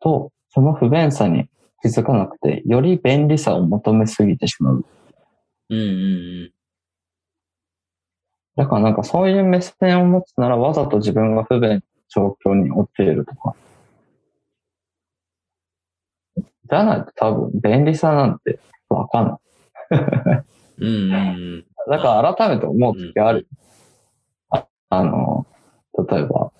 [0.00, 1.48] と、その不便さに
[1.82, 4.84] 気づかなくて、より便利さを求めすぎてしまう。
[5.68, 6.52] うんうん
[8.56, 13.54] だからなんかそういう目線を持つならわざと自分が不便な状況に陥るとか。
[16.36, 18.58] じゃないと多分便利さなんて
[18.88, 19.38] わかんな
[20.38, 20.44] い。
[20.78, 20.88] うん。
[20.88, 21.18] うんうんう
[21.58, 21.64] ん。
[21.90, 23.46] だから改めて思う時ある。
[24.50, 25.46] ああの、
[26.08, 26.50] 例えば、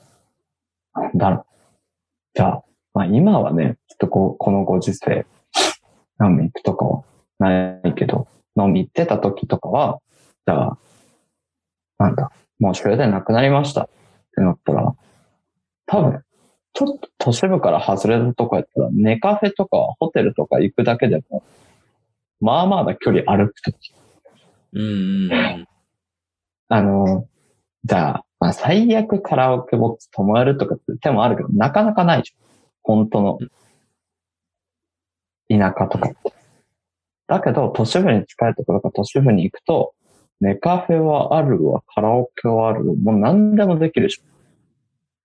[1.14, 1.46] だろう。
[2.34, 5.26] じゃあ、まあ今はね、ちょっとこう、このご時世、
[6.20, 7.04] 飲み行くとかは
[7.38, 10.00] ないけど、飲み行ってた時とかは、
[10.46, 10.78] じゃあ、
[11.98, 13.88] なんだ、もう終電なくなりましたっ
[14.34, 14.94] てなったら、
[15.86, 16.22] 多分、
[16.72, 21.42] ちょっと都市部から外れたとこやったら、ネカフェとかホテルとか行くだけでも、
[22.40, 23.94] まあまあな距離歩くとき
[24.72, 25.30] うん。
[26.68, 27.26] あの、
[27.84, 32.46] じゃあ、まあ、最悪カラオケボックス止まるとかって手もあるけど、なかなかないじゃん。
[32.82, 33.38] 本当の
[35.48, 36.32] 田舎とかって。
[37.28, 39.94] だけど、都市部に近いところか都市部に行くと、
[40.40, 44.22] ネカフェはあるわ、カラオケはあるわ、もう何でもできるでしょ。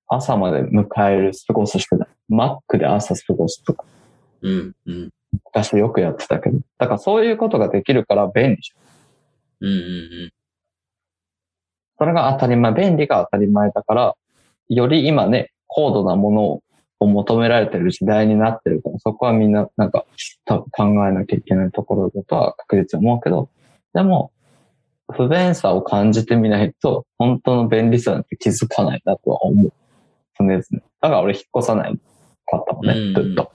[0.08, 2.10] 朝まで迎える、過ごすしかない。
[2.30, 3.86] マックで朝過ごすとか、
[4.42, 5.10] うんうん。
[5.46, 6.60] 昔よくやってたけど。
[6.78, 9.68] だからそういうことができるから便利じゃん。
[9.68, 9.76] うんう
[10.28, 10.32] ん
[12.02, 14.16] それが当たり前、便利が当たり前だから、
[14.70, 16.62] より今ね、高度なもの
[17.00, 20.06] を求められてる時代になってるから、そこはみんななんか
[20.46, 23.52] 多分考えなきゃいけないところだとは確実に思うけど、
[23.94, 24.32] でも、
[25.12, 29.72] 不便さを感じてみないと、本当の便利さなんて気づかないなとは思う。
[30.40, 30.60] 常々。
[30.60, 30.64] だ
[31.02, 32.00] から俺引っ越さない
[32.48, 33.52] かったもんね、うんずっと。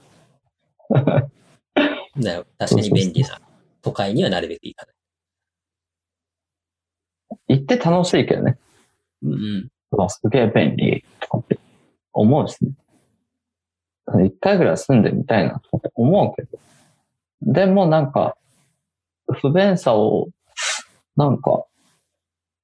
[0.91, 0.99] う
[2.21, 2.23] ん。
[2.23, 2.65] なるほど。
[2.65, 3.41] 確かに便利な
[3.81, 4.96] 都会にはなるべく行かない。
[7.47, 8.57] 行って楽しいけどね。
[9.23, 10.09] うんうん。
[10.09, 11.59] すげえ便利とかって
[12.13, 12.71] 思うしね。
[14.25, 16.59] 一回ぐらい住んでみたいなとか思うけど。
[17.41, 18.37] でもなんか、
[19.41, 20.29] 不便さを、
[21.15, 21.65] なんか、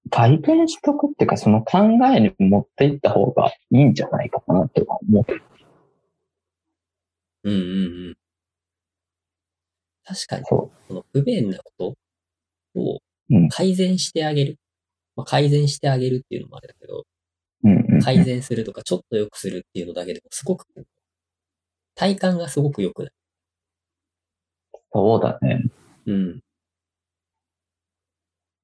[0.09, 1.79] 体験しとくっていうか、その考
[2.15, 5.25] えに持っていった方がいいんじゃないかなって思う。
[7.43, 8.17] うんうんうん。
[10.05, 11.95] 確かに、そこの不便なこ
[12.75, 12.99] とを
[13.29, 14.57] うん改善してあげる。
[15.15, 17.05] まあ、改善してあげるっていうのもあれだけど、
[17.63, 17.69] う。
[17.69, 18.01] うん。
[18.01, 20.65] 改善するとかちょっと良くするっていうのだけでもすごく、
[21.95, 23.11] 体感がすごく良くない。
[24.91, 25.63] そうだね。
[26.05, 26.43] うん。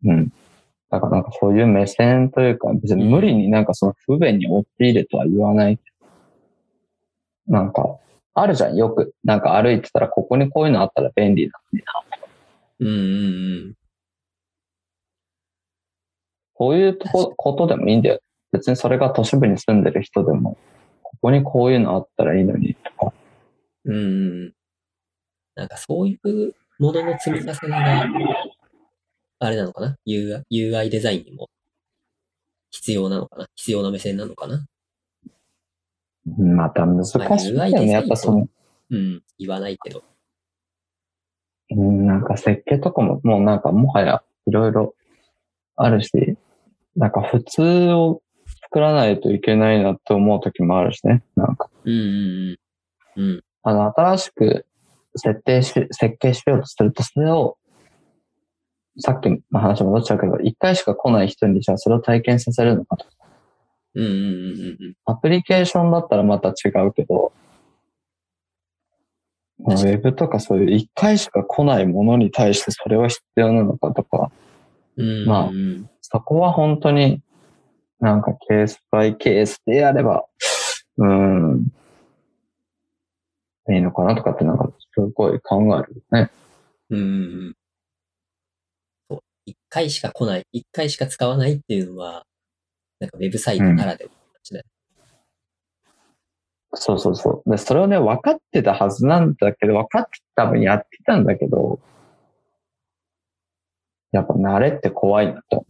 [0.05, 0.33] うん。
[0.89, 5.79] だからなんかそういう目線というか、別に無理になんかその不便に陥れとは言わない。
[7.47, 7.97] なんか、
[8.33, 9.13] あるじゃん、よく。
[9.23, 11.93] なんか歩いてたら、ここにこういうのあったら便利なのにな。
[12.79, 12.97] うんうんう
[13.71, 13.73] ん。
[16.59, 18.19] こういうとこ、ことでもいいんだよ。
[18.51, 20.57] 別にそれが都市部に住んでる人でも、
[21.01, 23.13] ここにこういうのあったらいいのにとか。
[23.85, 24.53] うん。
[25.55, 28.05] なんかそういうものの積み重ねが、
[29.39, 31.49] あれなのかな ?UI, UI デザインにも
[32.71, 33.47] 必要なのかな？
[33.55, 34.65] 必要な目線なのかな？
[36.37, 37.89] うんまた難しいよね。
[37.89, 38.49] やっぱその、
[38.89, 39.23] うん。
[39.37, 40.03] 言わないけど。
[41.71, 44.93] うん、なんか設計とかも、もうなんかもはやいろいろ
[45.77, 46.11] あるし、
[46.95, 47.61] なんか普通
[47.93, 48.21] を
[48.63, 51.23] 作らないといけないなって思う時もあるしね。
[51.35, 52.57] なんか、うんうん
[53.17, 53.23] うん。
[53.23, 53.43] うん。
[53.63, 54.65] あの、新しく
[55.15, 57.57] 設定し、設計しようとすると、それを、
[58.99, 63.05] さっきの話戻っちゃうけど、一回しか来ない人にじゃあそれを体験させるのかと。
[63.95, 67.31] うんうんうんうんアプリケーションだったらまた違うけど、
[69.59, 74.31] ウェブとかそういう一回しか来ないものに対してそれは必要なのかとか。
[75.27, 77.21] まあうんそこは本当に
[77.99, 80.25] なんかケースバイケースでやれば、
[80.97, 81.67] うーん、
[83.69, 86.31] いいのかなとかってなんかすごい考えるよね。
[86.89, 87.07] うんうんう
[87.49, 87.55] ん。
[89.09, 89.19] そう。
[89.45, 92.25] 一回しか来ない、一回しか使わないっていうのは、
[92.99, 94.65] なんかウェブサイトならではの話だよ
[96.73, 97.49] そうそうそう。
[97.49, 101.79] で、それをね、分かってたはずなんだけど、分かって多分やってたんだけど、
[104.11, 105.65] やっぱ慣れって怖いなと。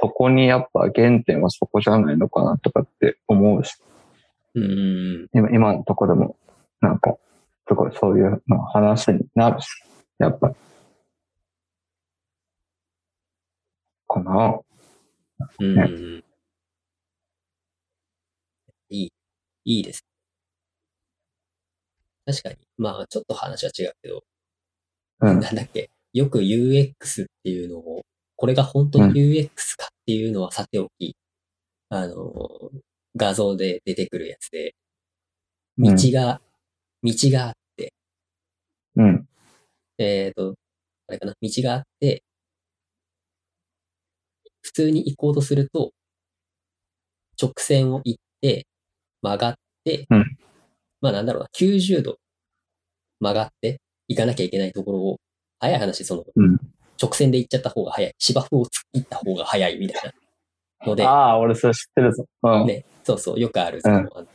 [0.00, 3.76] そこにやっぱ原点はそこじゃないのかなとかって思うし、
[4.54, 5.28] うん。
[5.32, 6.36] 今今のところでも、
[6.80, 7.16] なんか、
[7.68, 9.68] すごいそういうまあ話になるし、
[10.18, 10.54] やっぱり。
[14.08, 14.60] かな。
[15.60, 16.24] うん。
[18.90, 19.12] いい、
[19.64, 20.04] いいです。
[22.26, 22.56] 確かに。
[22.78, 24.24] まあ、ちょっと話は違うけど、
[25.20, 25.40] うん。
[25.40, 25.90] なんだっけ。
[26.14, 28.02] よく UX っていうのを、
[28.36, 31.16] これが本当に UX かっていうのはさておき、
[31.90, 32.70] あの、
[33.16, 34.74] 画像で出てくるやつで、
[35.76, 35.96] 道うん。
[36.12, 36.40] が、
[37.02, 37.92] 道があって、
[38.96, 39.28] うん。
[39.98, 40.54] えっ、と、
[41.08, 42.22] あれかな、道があって、
[44.62, 45.92] 普通に行こうとすると、
[47.40, 48.66] 直線を行って、
[49.22, 49.54] 曲がっ
[49.84, 50.36] て、うん。
[51.00, 52.18] まあなんだろうな、90度
[53.20, 55.16] 曲がって行かなきゃいけないところを、
[55.64, 56.58] 早い話、その、うん
[57.02, 58.14] 直線で行っちゃった方が早い。
[58.18, 60.02] 芝生を突った方が早いみたい
[60.80, 62.24] なので、ああ、俺それ知ってるぞ。
[62.44, 62.66] うん。
[62.66, 63.82] ね、そうそう、よくある、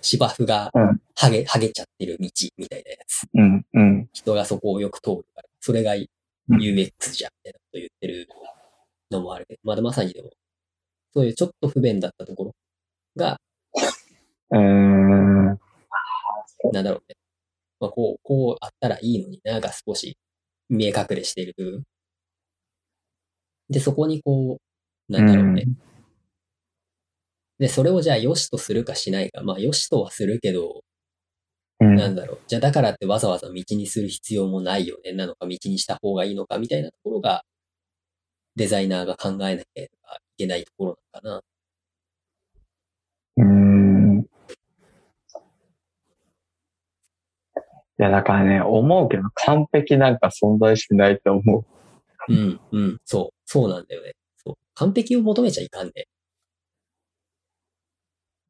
[0.01, 3.25] 芝生がうんはげ、はげちゃってる道みたいなやつ。
[3.34, 3.65] うん。
[3.73, 4.09] うん。
[4.11, 6.09] 人がそこをよく通るから、それが UX
[7.11, 8.27] じゃん、みたいなこと言ってる
[9.09, 10.32] のもあるけど、まだまさにでも、
[11.13, 12.55] そういうちょっと不便だったところ
[13.15, 13.39] が、
[14.51, 15.45] うーん。
[16.73, 17.15] なんだろうね。
[17.80, 20.17] まあ、こう、こうあったらいいのにな、が少し
[20.70, 21.84] 見え隠れしている部分。
[23.70, 24.59] で、そこにこ
[25.09, 25.65] う、なんだろうね。
[27.59, 29.41] で、それをじゃあ良しとするかしないか。
[29.43, 30.84] まあ、良しとはするけど、
[31.82, 31.95] うん。
[31.95, 32.39] なんだろう。
[32.47, 35.13] じゃあだからってわざわざ道にする必要もないよね。
[35.13, 37.43] なのか道にした方がいいのかみたいなところが、
[38.55, 39.89] デザイナーが考えなきゃい
[40.38, 41.43] けないところなのかな。
[43.38, 43.43] うー
[44.22, 44.30] ん。
[48.00, 51.66] いや、だからね、思うけど、完璧なんか存在しないと思
[52.30, 52.34] う。
[52.34, 53.39] うん、うん、そう。
[53.45, 54.14] そうなんだよね。
[54.38, 54.56] そう。
[54.76, 56.08] 完璧を求めちゃいかんね。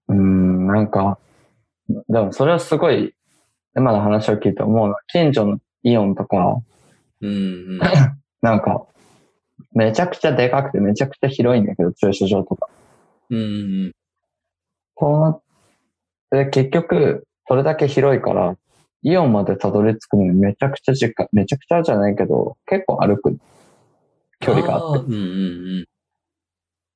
[0.09, 1.17] うーん、なんか、
[1.87, 3.15] でもそれはすごい、
[3.75, 6.61] 今の話を聞いて思うのは、近所のイオンとか、
[7.21, 7.33] うん、う
[7.77, 7.79] ん。
[8.43, 8.85] なんか、
[9.73, 12.69] めちゃくちゃでかくてめちゃくちゃ広いんだけど、駐車場とか。
[13.31, 13.41] うん、う
[13.87, 13.91] ん、
[14.95, 15.41] そうなっ
[16.29, 18.55] て、結局、それだけ広いから、
[19.03, 23.37] イオンまでたどり着くのにめちゃくちゃ時間、めちゃくちゃじゃないけど、結構歩く
[24.39, 25.87] 距離があってーうん、うん、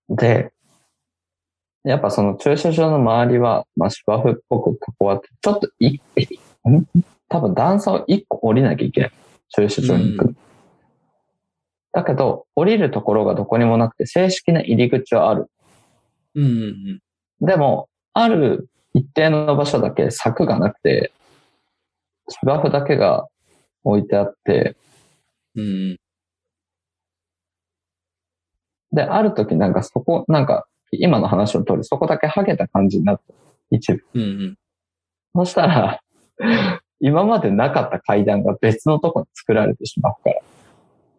[0.10, 0.16] うん。
[0.16, 0.52] で、
[1.84, 5.70] やっぱその駐車場の周りは、まあ、芝生っぽく囲わって、ちょっと
[7.30, 9.12] 多分段差を一個降りなきゃいけない。
[9.50, 10.34] 駐車場に行くの。
[11.92, 15.48] だけど、降りるところがどこにもなくて、正式な入り口はある。
[16.36, 21.12] うん、うん、でも、ある一定の場所だけ柵がなくて、
[22.30, 23.28] 芝生だけが
[23.84, 24.76] 置いてあって、
[25.56, 25.64] うん。
[25.64, 25.98] うん、
[28.92, 33.34] で、ある時なんかそこ、なんか、今の話の通り、そこだけ剥げた感じになった。
[33.72, 34.04] 一部。
[34.14, 34.58] うん、うん。
[35.36, 36.02] そしたら、
[37.00, 40.42] 今までなかった階段が別のとこに作られてしまうから。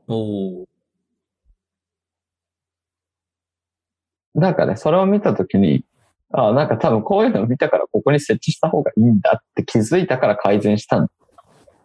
[0.09, 0.65] おー。
[4.35, 5.85] なんかね、それを見たときに、
[6.37, 11.11] あなんか多分こういうのを見たからここに設置した方がいいんだって気づいたから改善したんだ。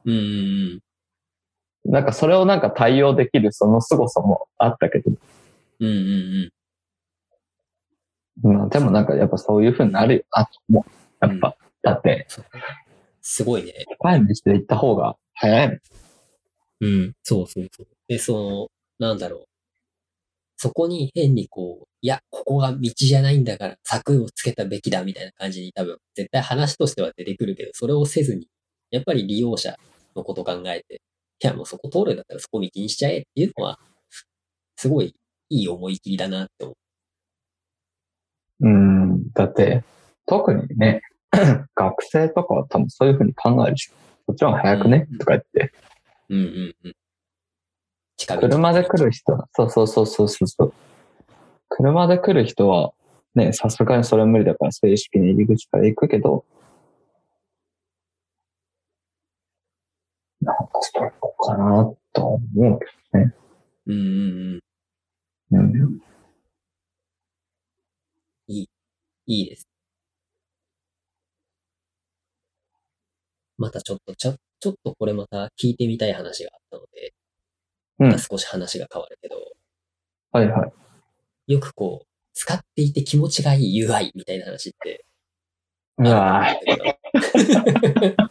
[0.05, 5.11] うん、うん、なんかそれをなんか対応できるその凄さもあったけど、
[5.79, 5.87] うん。
[5.87, 6.51] うん、うん、
[8.43, 8.55] うん。
[8.55, 11.27] まあでもなんかやっぱそういう風になるよなと思う。
[11.27, 12.27] やっぱ、だって、
[13.21, 13.73] すごいね。
[13.99, 15.79] 深い飯で行った方が早いもん。
[16.81, 17.13] うん。
[17.23, 17.87] そうそうそう。
[18.07, 18.69] で、そ
[18.99, 19.48] の、なんだろう。
[20.61, 28.49] そこに変にこう、いや、ここが道じゃないんだから柵をつけたべきだみたいな感じに多分、絶対話としては出てくるけど、それをせずに、
[28.91, 29.77] やっぱり利用者
[30.17, 30.95] のこと考えて、
[31.41, 33.79] いや、もうそこ通るんだったらそこ道にしちゃえっていうのは、
[34.75, 35.15] すごい
[35.47, 36.75] いい思い切りだなって思う。
[38.67, 39.85] ん、だって、
[40.25, 41.01] 特にね、
[41.73, 43.93] 学生とかは多分そういう風に考えるし、
[44.25, 45.17] そっちの方が早くね、うん。
[45.19, 45.71] とか言って、
[46.27, 46.35] う。
[46.35, 46.93] うんうんうん。
[48.19, 50.73] 近道車で来る人は、そうそうそうそうそう。
[51.69, 52.91] 車で来る人は、
[53.33, 56.43] ね、さすがにそれは無理だから正式に入り口から行くけど、
[60.41, 60.91] なんかそ
[61.21, 62.85] こかなとは思うけ
[63.87, 64.59] うんうん
[65.51, 65.69] うん。
[65.73, 65.99] どね。
[69.27, 69.67] いいです。
[73.57, 77.18] またちょっと、ちょ、ちょっとこれまた聞いてみたい話があったので、うん
[77.99, 79.35] また少し話が変わるけど、
[80.31, 80.67] はいは
[81.47, 81.53] い。
[81.53, 85.05] よくこう、使っていて気持ちがいい UI みたいな話って。
[85.97, 88.15] うわど。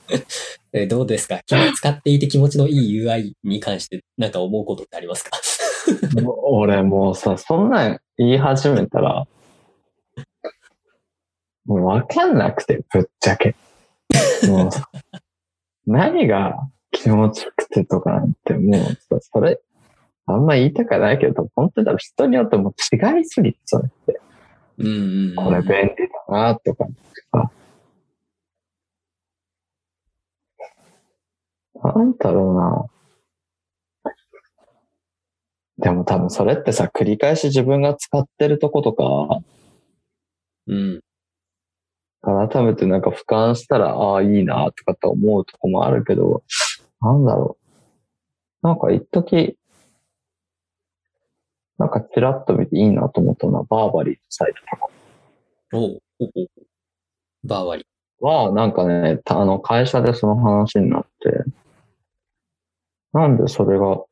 [0.73, 1.41] えどうですか？
[1.45, 5.39] 使っていて気持ちのいい UI に関してなんか思うことってありますか？
[6.43, 9.27] 俺もうさ、そんなん言い始めたら、
[11.67, 13.55] もうわかんなくて、ぶっちゃけ。
[14.47, 14.71] もう、
[15.87, 19.61] 何が気持ちよくてとかなんて、もうさ、それ、
[20.27, 24.21] あんま言いたくないけど、本当に多分人によっても違いすぎて、それって。
[24.79, 25.35] うんうんうん。
[25.37, 26.87] これ便利だなとか
[27.33, 27.51] さ。
[31.83, 32.87] なんだろうな。
[35.79, 39.41] でも多分それってさ、繰り返し自分が使ってるとことか、
[40.67, 41.01] うん。
[42.21, 46.43] 改めてなんか俯瞰したら、ああ、いいなとかって思うとこもあるけど、
[47.01, 47.57] なんだろ
[48.63, 48.67] う。
[48.67, 49.57] なんか一時、
[51.79, 54.89] なんかチラッと見ていいなと思ったのは、バーバリーのサイトとか。
[55.75, 56.49] おうおう
[57.45, 57.87] バーワリ。
[58.21, 61.45] は、なんかね、たあの、会社でその話になって、
[63.13, 64.03] なんでそれが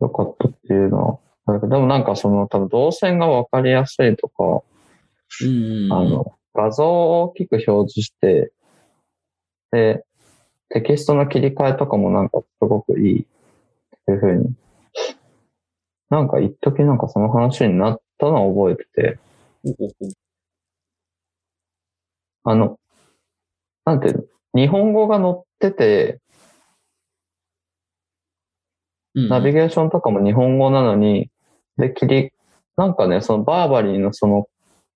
[0.00, 4.62] 良かったっていうのは、でもなんかその、多分動線がわかりやすいとか、
[5.42, 5.92] うん。
[5.92, 8.52] あの、画像を大きく表示して、
[9.70, 10.04] で、
[10.70, 13.24] テキストの切り替えとかもなんかすごくいいっ
[14.06, 14.54] ていうふうに、
[16.10, 19.18] なんか一時なんかその話になったのを覚えてて、
[22.44, 22.78] あの、
[23.84, 26.20] なんていうの日本語が載ってて、
[29.14, 31.30] うんナビゲーションとかも日本語なのに、
[31.76, 32.32] で、切り、
[32.76, 34.46] なんかね、そのバーバリーのその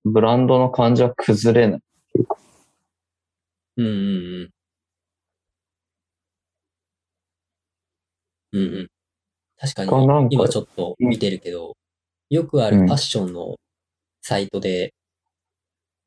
[0.05, 1.81] ブランドの感じは崩れない。
[3.79, 4.51] うんうんうん。
[8.53, 8.89] うんうん。
[9.59, 11.77] 確かに、今ちょっと見てるけど、
[12.31, 13.57] よくあるファッションの
[14.23, 14.95] サイトで、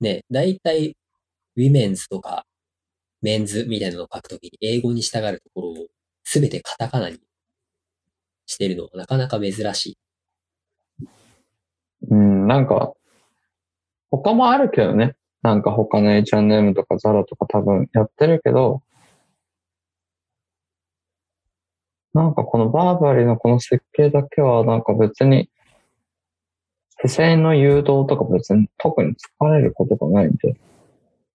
[0.02, 0.96] ね、だいたい
[1.56, 2.46] ウィメンズとか
[3.22, 5.88] メンズみたいなのを書くときに英語にしたがるところを
[6.24, 7.20] すべてカタカナに
[8.46, 9.98] してるのはなかなか珍しい。
[12.10, 12.94] うん、なんか、
[14.12, 15.16] 他もあるけどね。
[15.42, 18.82] なんか他の H&M とか Zara とか多分やってるけど、
[22.16, 25.50] なんかこのバーバリーのこの設計だけはなんか別に、
[27.06, 30.56] 視線の誘導とか別に特に疲れることがないんで、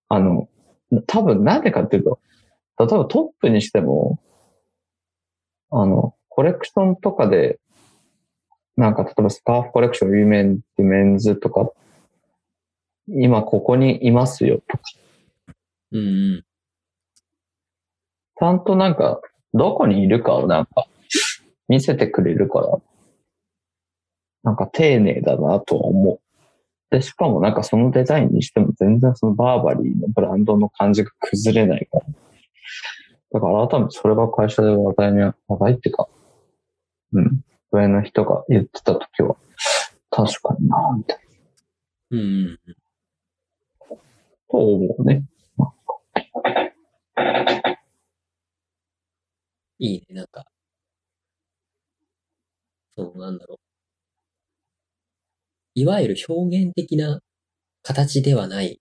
[0.09, 0.49] あの、
[1.07, 2.19] 多分なんでかっていうと、
[2.79, 4.19] 例えばトップにしても、
[5.71, 7.61] あの、コレクションとかで、
[8.79, 11.71] なんか例えばスカーフコレクション、ウィメン、メンズとか、
[13.07, 14.83] 今ここにいますよとか、
[15.93, 16.03] うんう
[16.39, 16.45] ん。
[18.39, 19.21] ちゃんとなんか、
[19.55, 20.87] どこにいるかをなんか、
[21.69, 22.79] 見せてくれるから、
[24.43, 26.21] なんか丁寧だなとは思う。
[26.91, 32.07] で、しかもなんかそのデザインにしても全然そのバーバリーのブランドの感じが崩れないから。
[33.33, 36.09] だから改めてそれが会社で話題に、話題っていうか、
[37.13, 39.37] うん、上の人が言ってた時は、
[40.11, 41.19] 確かになぁ、みたい
[42.11, 42.19] な。
[42.19, 42.59] うん。
[44.51, 45.23] と思うね。
[49.81, 50.45] いいね、なんか。
[52.97, 53.59] そう、なんだろう。
[55.75, 57.21] いわゆる表現的な
[57.83, 58.81] 形ではない、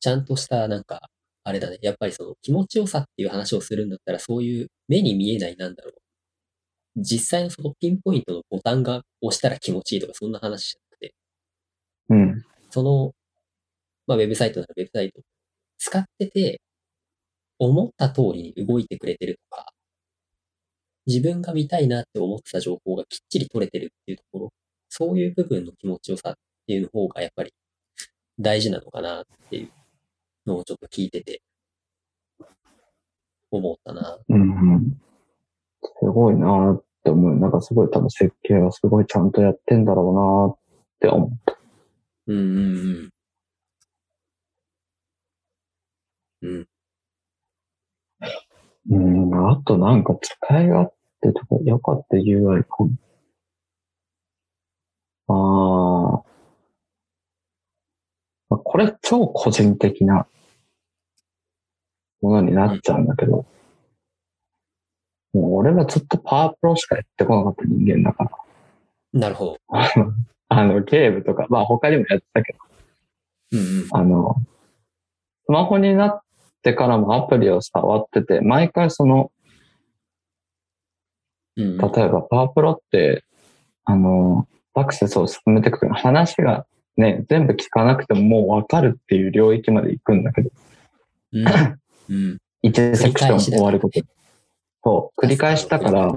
[0.00, 1.00] ちゃんとした、なんか、
[1.44, 1.78] あれだね。
[1.82, 5.94] やっぱりその気持ちよさっていう話をするんだったら、そういう目に見えない、なんだろう。
[6.96, 11.14] 実際のそのピンポイントのボタンが押したら気持ちいいとか、そんな話じゃなくて、
[12.10, 12.44] うん。
[12.70, 13.14] その、
[14.06, 15.22] まあ、ウェブサイトならウェブサイト
[15.78, 16.60] 使ってて、
[17.58, 19.72] 思った通りに動いてくれてるとか、
[21.06, 24.52] 自分が見たいなって思ってた情報がきっちり取れてるっていうところ、
[24.88, 26.34] そういう部分の気持ちよさっ
[26.66, 27.52] ていう方がやっぱり
[28.38, 29.70] 大事なのかなっていう
[30.46, 31.42] のをちょっと聞いてて、
[33.50, 34.18] 思ったな。
[34.28, 35.00] うんうん。
[35.82, 37.36] すごいなぁって思う。
[37.36, 40.58] なんかすごい多分設計はすごいちゃんとやってんだろうなぁっ
[41.00, 41.26] て思
[42.26, 42.32] う。
[42.32, 43.10] うんうん
[46.42, 46.50] うん。
[46.50, 46.68] うん。
[48.90, 52.90] うん、あとなんか使い勝手とか良かった UI かも。
[55.28, 56.28] あー
[58.50, 58.58] まあ。
[58.58, 60.26] これ超個人的な
[62.22, 63.46] ものになっちゃうんだけど、
[65.34, 68.30] もう俺はずっとパワープロしかやってこなかった人間だから。
[69.12, 69.58] なるほど。
[70.50, 72.58] あの、ゲームとか、まあ他にもやってたけど、
[73.52, 73.88] うんうん。
[73.92, 74.36] あの、
[75.44, 76.22] スマホになっ
[76.58, 79.30] ってからもアプリを触ってて、毎回その、
[81.56, 81.78] うん。
[81.78, 83.24] 例えばパワープロって、
[83.84, 90.50] あの、アクセスを進めていくと話がね、全部聞かなくてももうわかるっていう領域まで行くんだけど、
[91.32, 91.46] うん。
[92.10, 92.38] うん。
[92.62, 94.00] 一セクション終わること。
[94.84, 96.16] そう、繰り返したから、うん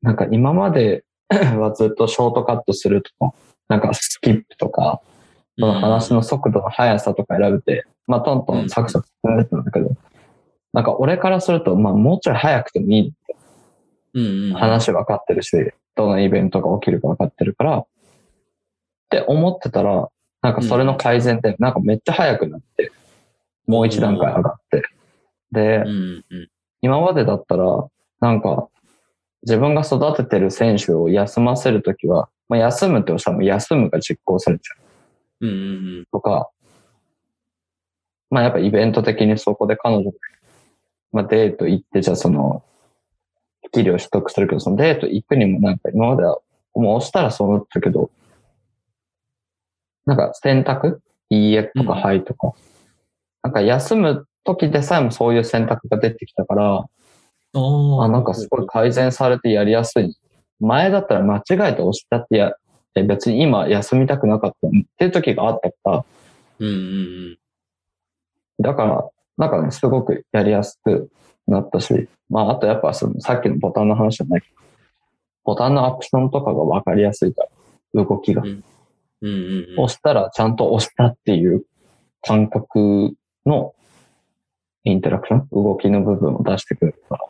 [0.00, 3.34] なんか今まではずっとショートカットするとか、
[3.68, 5.00] なんかスキップとか、
[5.58, 9.90] その話の速度の速さとか選べて、まあトントンサクサク進んでたんだけど、
[10.72, 13.12] なんか俺からすると、まあもうちょい早くてもいい
[14.14, 14.54] うんうん。
[14.54, 17.86] 話分かってるし、どのイベントが起きるか分かってるから、っ
[19.10, 20.08] て思ってたら、
[20.42, 22.92] なんかそれの改善で、なんかめっちゃ早くなって、
[23.66, 24.82] もう一段階上がって。
[25.50, 26.48] でう、んうん。
[26.82, 27.86] 今までだったら、
[28.20, 28.68] なんか、
[29.42, 34.87] 自分が育ててる選手を休ませるときは、まあ、休むっておっしゃも休むが実行されちゃう
[35.40, 35.52] うんう
[36.00, 36.50] んとか、
[38.30, 40.12] まあやっぱイベント的にそこで彼女、
[41.12, 42.62] まあデート行って、じゃあその、
[43.64, 46.38] スキルを取得するけど、そのデート行くにもなんか今までは、
[46.74, 48.10] もう押したらそうなったけど、
[50.06, 51.02] なんか選択？
[51.30, 52.02] いいえとかうん。
[52.02, 52.52] はいとか、
[53.42, 56.84] なんか休む時でさえもそういう選択が出てきたから、
[58.04, 60.16] あ、なんかすごい改善されてやりやすい。
[60.60, 62.52] 前だったら間違えて押しちゃってや、
[62.98, 66.04] え別に今休みたくなかったっていう時があったから、
[66.60, 66.76] うんうんう
[67.32, 67.38] ん。
[68.60, 71.10] だから、なんかね、すごくやりやすく
[71.46, 74.54] なったし、まあ、あとやっぱその、さっきのボタンの話じゃないけど、
[75.44, 77.46] ボタンのアクションとかがわかりやすいか
[77.94, 78.42] ら、動きが。
[78.42, 78.62] うん
[79.20, 79.80] うんうん。
[79.80, 81.64] 押したらちゃんと押したっていう
[82.22, 83.14] 感覚
[83.46, 83.74] の
[84.84, 87.24] インタラクション、動きの部分を出してくれるから。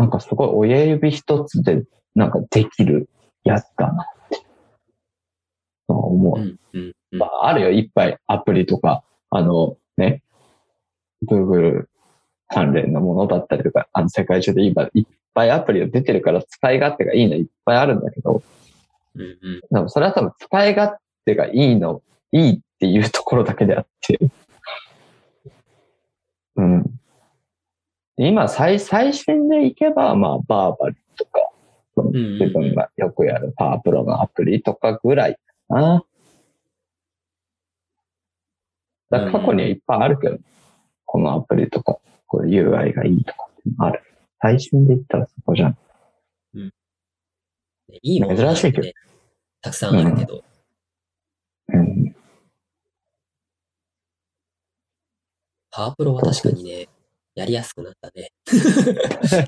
[0.00, 1.84] なんかすごい親指一つで
[2.14, 3.10] なんかできる
[3.44, 4.42] やつだなって
[5.88, 6.40] 思う。
[6.40, 7.26] うんうんうんま。
[7.26, 10.22] あ、あるよ、いっぱいアプリとか、あのね、
[11.28, 11.84] Google
[12.48, 18.42] 関連のものだったりとか、あの世界中で今いっぱいアプリが出てるから使い勝手がいいのいっぱいあるんだけど、
[19.16, 19.60] うんうん。
[19.70, 20.96] でもそれは多分使い勝
[21.26, 22.00] 手がいいの、
[22.32, 24.18] いいっていうところだけであって。
[26.56, 26.99] うん。
[28.22, 31.50] 今、最、最新でいけば、まあ、バーバリとか、
[31.96, 36.04] 自分がよくやるパワープロのアプリとかぐらいかな。
[39.08, 40.38] だ過去にはいっぱいあるけど、
[41.06, 44.02] このアプリとか、これ UI がいいとかってある。
[44.42, 45.78] 最新で言ったらそこじゃん。
[48.02, 48.94] いいもの珍しいけどね
[49.62, 50.44] たくさんあるけど、
[51.68, 52.14] うん。
[55.70, 56.88] パワープロは確かにね、
[57.34, 58.30] やりやすくなったね。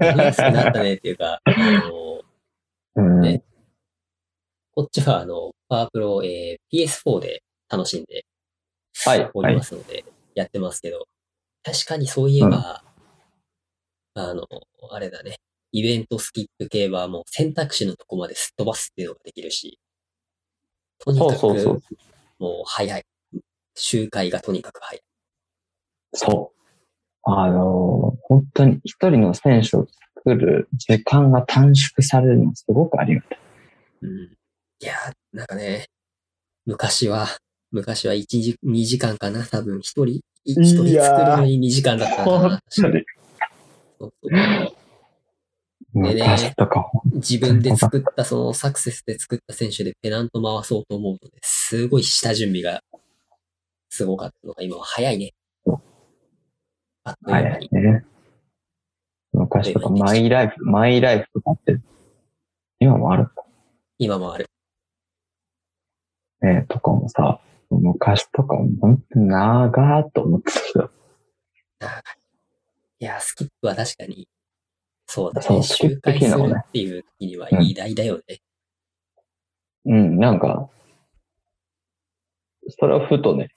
[0.01, 1.51] やりやすくなったねっていうか、あ
[1.91, 2.23] の、
[2.97, 3.21] うん。
[3.21, 3.43] ね
[4.75, 8.25] こっちはあの、パワープロ、えー PS4 で楽しんで
[9.05, 9.31] はい。
[9.35, 9.57] おりはい。
[9.57, 10.05] ますので、
[10.35, 11.07] やってますけど、
[11.63, 12.83] 確かにそういえば、
[14.15, 14.47] あの、
[14.91, 15.37] あれだね、
[15.73, 19.79] イベントスキップ系はもう選択肢のとこまですっ飛ばすっていうのができるし、
[20.99, 21.83] とにかく。
[22.39, 23.05] もう早い。
[23.75, 25.03] 周回がとにかく早い。
[26.15, 26.62] そう。
[27.25, 29.87] あの、本当に一人の選手を
[30.17, 33.39] 作る時間が短縮されるのすごくありがたい。
[34.03, 34.11] うん。
[34.81, 35.87] いやー、なんかね、
[36.67, 37.29] 昔は、
[37.71, 42.61] 昔は1時、2時間かな多分一人、い一人作るのに2時間だったかな。
[45.95, 46.55] でね
[47.13, 52.83] 自分で作った、そのサクセスで作った選手でペナント回そうと思うとね、すごい下準備が
[53.91, 55.33] すごかったのが今は早いね。
[57.05, 57.69] あっという間に。
[57.71, 58.05] ね。
[59.33, 61.79] 昔とか、マイライフ、マイライフとかって、
[62.79, 63.29] 今もある
[63.99, 64.47] 今もある。
[66.43, 70.91] ね、とかもさ、昔とかも本当に長ーっと思ってたけど、
[73.01, 74.29] いやー、スキップは確かに、
[75.07, 75.47] そうだね。
[75.47, 78.41] そうするっていう時には偉大だよね。
[79.85, 80.69] うん、なんか、
[82.79, 83.49] それはふとね、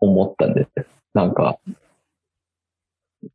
[0.00, 0.84] 思ったんですよ。
[1.14, 1.58] なんか、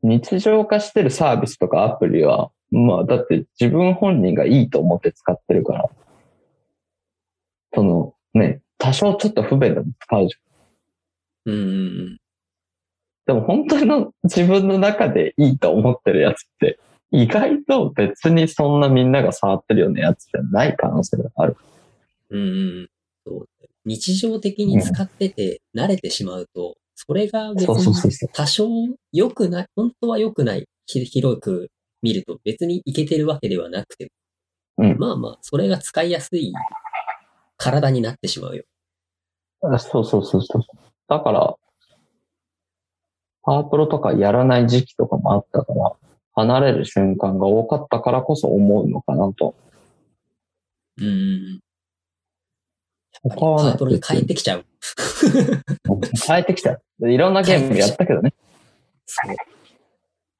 [0.02, 5.84] 日常化してるサービスとかアプリは、まあ、だって自分本人がいいと思って使ってるから、
[7.74, 11.52] そのね、多少ちょっと不便でも使うじゃん。
[11.52, 12.18] うん。
[13.26, 16.78] でも本当の自分の中でいいと思ってるやつって、
[17.10, 21.56] 意外と別にそんなみんなが触ってるようなやつじゃない可能性がある。
[22.30, 22.52] うんうんう
[22.82, 22.88] ん。
[23.24, 23.48] そう
[23.84, 28.28] 日常的に使ってて慣れてしまうと、それが別に。
[28.32, 28.68] 多少
[29.12, 31.68] 良くない、本当は良くない、ひ広く
[32.02, 34.10] 見ると別にいけてるわけではなくて、
[34.78, 36.52] うんまあまあ、それが使いやすい
[37.58, 38.64] 体になってしまうよ。
[39.62, 40.62] あそうそうそうそう。
[41.08, 41.54] だから、
[43.42, 45.92] パワープロとかやらない時期とかもあったから、
[46.34, 49.54] 離れる瞬間が多かったからこそ思うのかなと。
[50.98, 51.60] うん
[53.22, 54.64] 他はねパワープロに帰ってきちゃう。
[56.26, 56.80] 変えてきたよ。
[56.98, 58.34] でいろんなゲームやったけどね。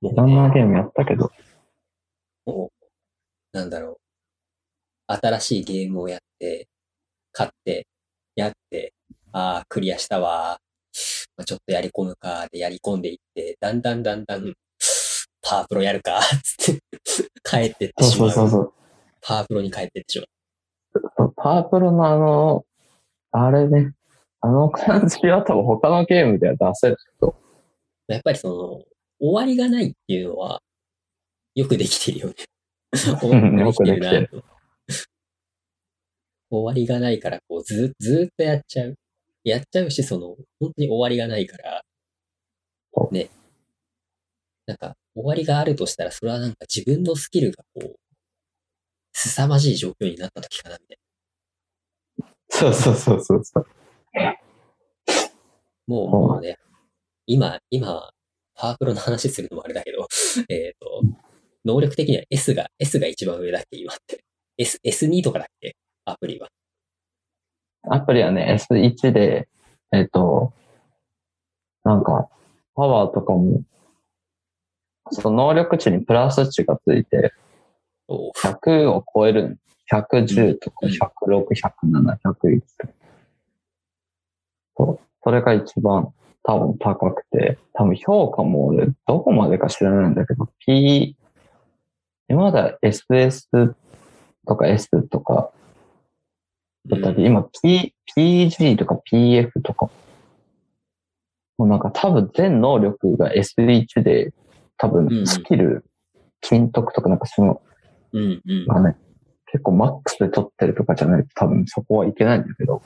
[0.03, 1.31] いろんなゲームやったけど。
[3.53, 3.99] なんだろ
[5.09, 5.13] う。
[5.13, 6.69] 新しいゲームをやって、
[7.33, 7.87] 買って、
[8.35, 8.93] やって、
[9.33, 10.59] ああ、クリアしたわ。
[11.37, 14.55] まあ、ちょっとやり込むか、でやり込んでいって、だんだんだんだん、
[15.43, 16.83] パワープロやるか、つって、
[17.43, 18.31] 帰ってってしまう。
[18.31, 18.73] そうそうそう。
[19.23, 20.27] パワープロに帰ってってしまう。
[21.17, 22.65] そうパワープロのあの、
[23.31, 23.93] あれね、
[24.41, 27.37] あの感じは多分他のゲームでは出せるけど、
[28.09, 28.85] やっぱりその、
[29.21, 30.63] 終わりがないっていうのは、
[31.55, 32.35] よくできてるよね。
[33.23, 34.45] うん よくできてる。
[36.51, 38.95] 終わりがないから、こう、ず、ずーっとやっちゃう。
[39.45, 41.83] やっちゃうし、その、本当に終わりがないから
[42.95, 43.31] そ、ね。
[44.67, 47.97] なんか、終わりがあるとしたら、それはなんか自分のスキルがこう、
[49.13, 50.99] 凄まじい状況になった時かな、みたい
[52.49, 53.67] そうそうそうそうそう。
[54.15, 54.37] な。
[55.87, 56.59] もう、うんもうね、
[57.27, 58.11] 今、今、
[58.55, 60.07] パワープロの話するのもあれだけど、
[60.49, 61.03] えっと、
[61.65, 64.25] 能力的には S が、S が一番上だっけ、今って。
[64.59, 65.77] S、S2 とかだっけ？
[66.07, 66.49] アプリは。
[67.91, 69.49] アプリはね、S1 で、
[69.93, 70.53] えっ、と、
[71.85, 72.29] なんか、
[72.75, 73.63] パワーとかも、
[75.13, 77.33] その能力値にプラス値がついて、
[78.09, 79.59] おう100を超える、
[79.93, 82.93] 110とかうん106、107、101とか。
[84.77, 85.01] そう。
[85.23, 91.17] それが一番多分高くて、多分評価も俺、どこまでか知らないんだけど、P、
[92.29, 93.75] 今までは SS
[94.47, 95.51] とか S とか、
[96.87, 99.91] だったり、今 P、PG とか PF とか、
[101.59, 104.33] もうなんか多分全能力が S1 で、
[104.77, 105.85] 多うん分スキル、
[106.41, 107.61] 金徳とかなんかその、
[108.13, 108.67] うんうん。
[108.67, 108.97] がね、
[109.57, 112.83] 結構マックスで取ってるとかじゃないと多分そこはいけないんだけど。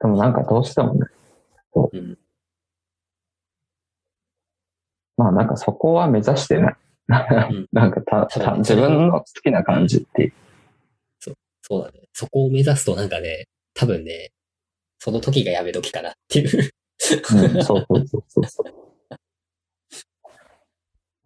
[0.00, 1.00] でもなんかどうしてもね、
[1.74, 2.18] そううん
[5.18, 6.72] まあなんかそこは目指してない。
[6.72, 6.76] ん
[7.72, 10.32] なんかたた自分の好きな感じっていう。
[11.60, 12.08] そうだね。
[12.14, 14.32] そこを目指すとなんかね、多分ね、
[14.98, 16.72] その時がやめ時かなっていう。
[17.34, 18.64] うん、そうそうそうそうそ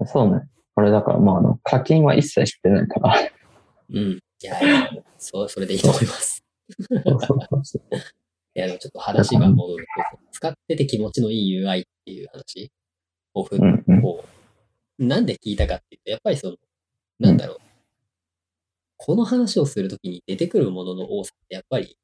[0.00, 0.06] う。
[0.06, 0.48] そうね。
[0.80, 3.14] これだからまああの課金は一切してないから。
[3.90, 3.98] うん。
[3.98, 4.88] いやいや、
[5.18, 6.42] そう、それでいいと思います。
[6.70, 7.82] そうそうそうそう
[8.56, 12.72] いや、でもちょっと話が戻ると、使ってて気持ちのいい UI っていう話？
[13.34, 14.00] をふうんうん。
[14.00, 14.24] こ
[14.98, 16.56] う、なんで聞いたかっていうと、やっぱりその、
[17.18, 17.58] なんだろう。
[18.96, 21.98] この話をするときに出てくるものの多さって、やっぱり、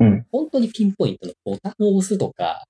[0.00, 2.64] うん本当にピンポイントのボタンを押すとか、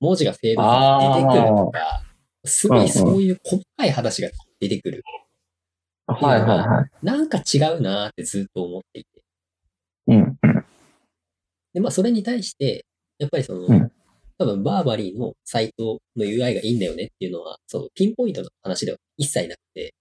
[0.00, 2.09] 文字がフェードして出てくるとか、
[2.44, 4.30] すごいそういう細かい話が
[4.60, 5.02] 出てくる。
[6.06, 7.06] はいはいはい。
[7.06, 9.08] なんか違うなーってずっと思っていて。
[10.08, 10.64] うんうん。
[11.72, 12.84] で、まあそれに対して、
[13.18, 13.92] やっぱりその、うん
[14.40, 19.92] 多分バーバリーのサイトの UI がいいんだよねっていうのは、そのピンポイントの話では一切なくて、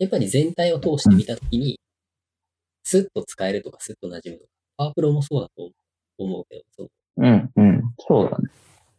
[0.00, 1.78] やっぱり全体を通して見たときに、
[2.82, 5.70] スッと使えるとかスッと馴染むとか、パワープロもそうだと
[6.18, 6.88] 思うけど、その
[7.18, 7.94] うんうん。
[7.96, 8.48] そうだね。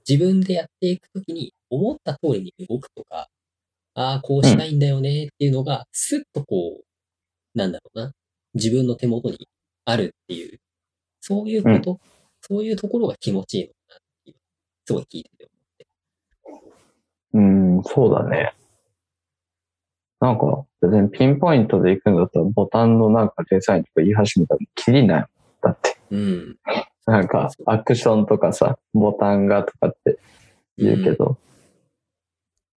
[0.07, 3.27] 自分でやっていくときに思った通りに動くとか、
[3.93, 8.11] ああ、こうしたいんだよねっていうのが、スッとこう、なんだろうな、
[8.53, 9.47] 自分の手元に
[9.85, 10.59] あるっていう、
[11.19, 11.99] そういうこと、
[12.41, 14.37] そういうところが気持ちいいのかなっていう、
[14.85, 15.47] すごい聞いてて
[16.43, 16.77] 思って。
[17.33, 18.53] うん、そうだね。
[20.19, 25.25] なんか、別にピンポイントで行くんだったら、ボタンのなんかデザインとか言い始めたら、きりない。
[25.61, 26.57] だって、うん。
[27.05, 30.19] なんか、アクションとかさ、ボタンがとかって
[30.77, 31.37] 言うけど、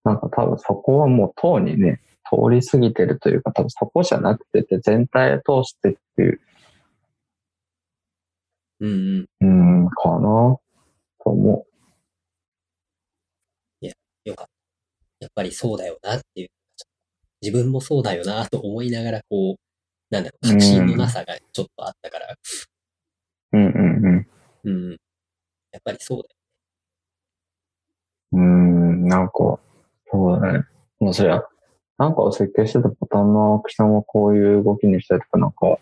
[0.04, 2.00] なんか多分そこはもうとうにね、
[2.30, 6.40] 通り過ぎてるというか、多分そこじゃなくて、全体を通してっていう、
[8.80, 9.82] うんうん。
[9.82, 11.66] うん、かな、と思
[14.24, 14.52] よかった。
[15.20, 16.48] やっぱりそうだよなっていう。
[17.42, 19.56] 自分もそうだよなと思いながら、こう、
[20.14, 22.36] なんだろう、確信のなさがちょっとあったから、
[23.52, 23.56] う。
[23.58, 24.26] うんうんうん。
[24.64, 24.90] うん。
[25.72, 26.28] やっぱりそうだよ。
[28.32, 29.58] うーん、なんか、
[30.10, 30.64] そうだね。
[30.98, 31.42] もうそりゃ、
[31.98, 35.78] なんかを設計してたボタンのアクションをこういう動きにしたりとか、なんか、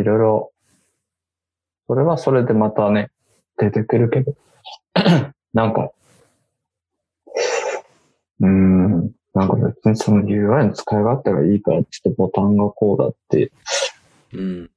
[0.00, 0.52] いろいろ、
[1.86, 3.10] それはそれでまたね、
[3.58, 4.34] 出てくるけど、
[5.52, 5.90] なんか、
[8.40, 13.52] うーん、なんか別にその UI の使い勝手がいいからって言ってボタンがこうだって
[14.32, 14.70] うん。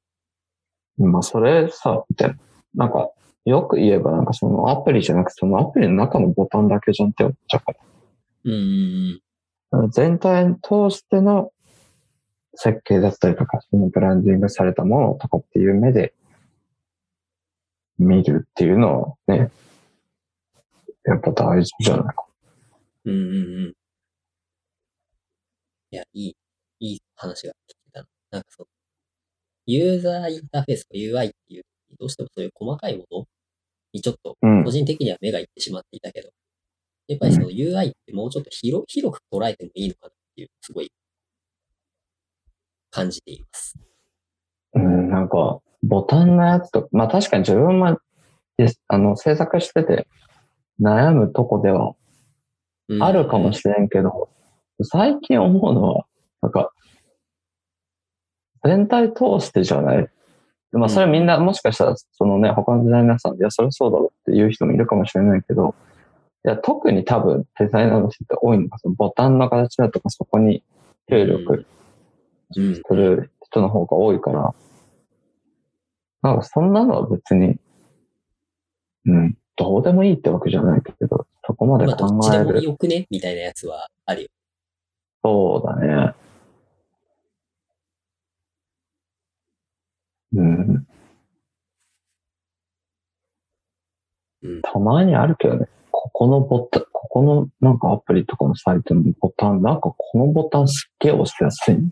[0.97, 2.35] まあ、それさ、みたいな。
[2.75, 3.09] なんか、
[3.45, 7.77] よく言えば、なんかそのアプリじゃなくて、そのアプリの中のボタンだけじゃんって思っちゃうから。
[8.45, 9.21] うん
[9.89, 11.51] 全体通しての
[12.53, 16.13] 設計だったりとか、そのブランディングされたものとかっていう目で
[17.97, 19.51] 見るっていうのはね、
[21.03, 22.25] やっぱ大事じゃないか。
[23.05, 23.13] うん。
[23.13, 23.73] うんうんうん。
[25.91, 26.35] いや、いい、
[26.79, 28.07] いい話が聞けたな。
[28.31, 28.67] なんかその、
[29.67, 31.63] ユーザーインターフェースと UI っていう、
[31.99, 33.27] どうしてもそういう細かいもの
[33.95, 34.71] にちょっと、うん個。
[34.71, 36.29] 人的には目がいってしまっていたけど、
[37.07, 40.91] やっぱりその UI ってもうちょっと広広く捉えてもいいのかなっていう、すごい、
[42.91, 43.75] 感じています。
[44.73, 47.97] うん、なんか、ボタンのやつと、まあ確かに自分も、
[48.87, 50.07] あの、制作してて
[50.81, 51.95] 悩むとこでは
[52.87, 54.29] うんあるかもしれんけど、
[54.83, 56.05] 最近思うのは、
[56.41, 56.71] なんか、
[58.63, 60.09] 全体通してじゃない。
[60.79, 65.75] まあ、それみんな、もしかしたら、そのね、他のデザイナーさん、いや、それそうだろうっていう人もいるかもしれないけど、
[66.45, 70.63] いや、特に多分、デザイナーの人って多いのが、そのボタンの形だとか、そこに
[71.09, 71.65] 注力
[72.55, 72.75] うん。
[72.75, 74.53] する人の方が多いから、
[76.21, 77.57] なんか、そんなのは別に、
[79.05, 82.63] うん、どうでもいいってわけじゃないけど、そこまでまあ、どっ考ちでもえる。
[82.63, 83.07] よくね？
[83.09, 84.29] みたいなやつはあるよ。
[85.23, 86.13] そうだね。
[90.35, 90.87] うん。
[94.43, 95.67] うんたまにあるけどね。
[95.91, 101.75] ここのボタン、ここのなんかアプリとかのサイトのボタン、なんかこのボタンすっげえ押しやすい。
[101.75, 101.91] うん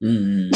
[0.00, 0.50] うん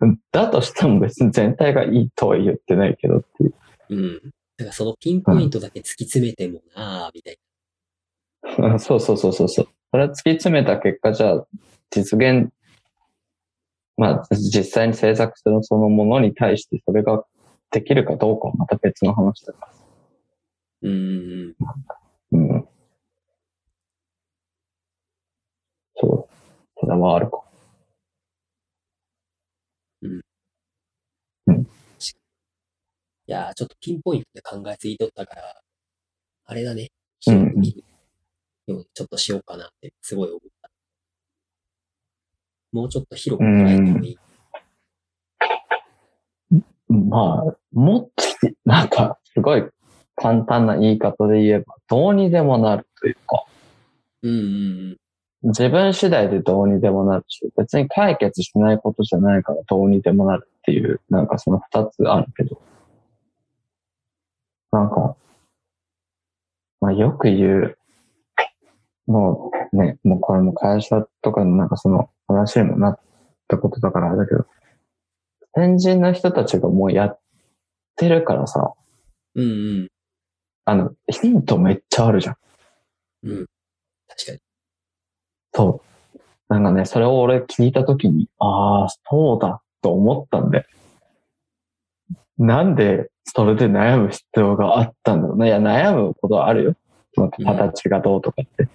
[0.00, 3.54] うん だとしても別に全体がいいとは言ってないけどっていう。
[3.90, 3.98] うん。
[3.98, 4.14] うん。
[4.58, 7.38] だからそのピンポイントだけ突き詰めてもなあみたい
[8.78, 9.68] そうそうそうそうそう。
[9.90, 11.46] それは突き詰めた結果、じゃあ、
[11.90, 12.50] 実現、
[13.98, 17.24] まあ、実際に制作するそのものに対してそれが
[17.70, 19.68] できるかどうかはまた別の話だから。
[19.68, 19.72] な。
[20.82, 21.56] うんうん
[22.32, 22.54] うん。
[22.54, 22.68] うん。
[25.96, 26.34] そう。
[26.80, 27.42] それはあるか。
[33.26, 35.60] いやー、ちょっとピンポイントで考えすぎとったから、
[36.46, 36.88] あれだね。
[37.26, 37.84] うんうに
[38.66, 40.57] ちょっとしようかなって、すごい思った。
[42.72, 44.18] もうちょっと広く捉えてもいい。
[46.88, 48.12] まあ、もっと、
[48.64, 49.64] なんか、すごい
[50.16, 53.44] 簡単な言い方で言えば、どうにでもなるというか、
[54.22, 54.34] うんう
[54.94, 54.96] ん
[55.42, 57.24] 自分次第でどうにでもなる。
[57.28, 62.60] し、別に解決しないことじゃないからどうにでもなるっていう、なんかその二つあるけど、
[64.72, 65.16] なんか、
[66.80, 67.77] まあよく言う、
[69.08, 73.00] もうね、もうこれも会社とかのなんかその話にもなっ
[73.48, 74.46] たことだからあれだけど、
[75.54, 77.20] 先人の人たちがもうやっ
[77.96, 78.74] てるからさ、
[79.34, 79.44] うん。
[79.44, 79.46] う
[79.84, 79.88] ん
[80.70, 82.36] あの、ヒントめっちゃあるじゃん。
[83.22, 83.30] うん。
[83.30, 83.46] うん。
[84.06, 84.38] 確かに。
[85.54, 85.82] そ
[86.14, 86.18] う。
[86.50, 90.66] なんかね、それを俺聞いたときに、ああ、そうだと思ったんで。
[92.36, 95.46] なんで、それで悩む必要があったんだろうね。
[95.46, 96.74] いや、悩むことはあるよ。
[97.14, 98.68] その形がどうとかって。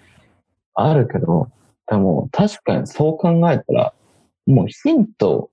[0.73, 1.49] あるけど、
[1.87, 3.93] でも確かにそう考えたら、
[4.45, 5.49] もうヒント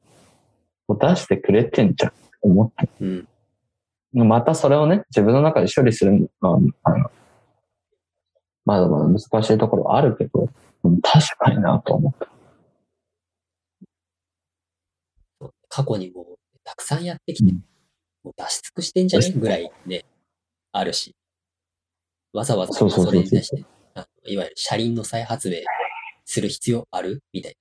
[0.88, 2.12] を出してくれてんじゃん。
[2.42, 2.86] 思った。
[3.00, 3.28] うん。
[4.12, 7.10] またそれをね、自分の中で処理するのは、あの、
[8.64, 10.48] まだまだ難しいところはあるけど、
[10.84, 12.28] うん確かになと思った。
[15.68, 16.26] 過去にも
[16.64, 17.64] たくさんやってきて、うん
[18.22, 19.30] もう出し尽くしてんじゃね？
[19.30, 20.04] ぐらいね、
[20.72, 21.14] あるし。
[22.32, 23.64] わざわざそうそうそうそうそれに対して、
[24.26, 25.56] いわゆる車輪の再発明
[26.24, 27.22] する必要ある？
[27.32, 27.56] みたい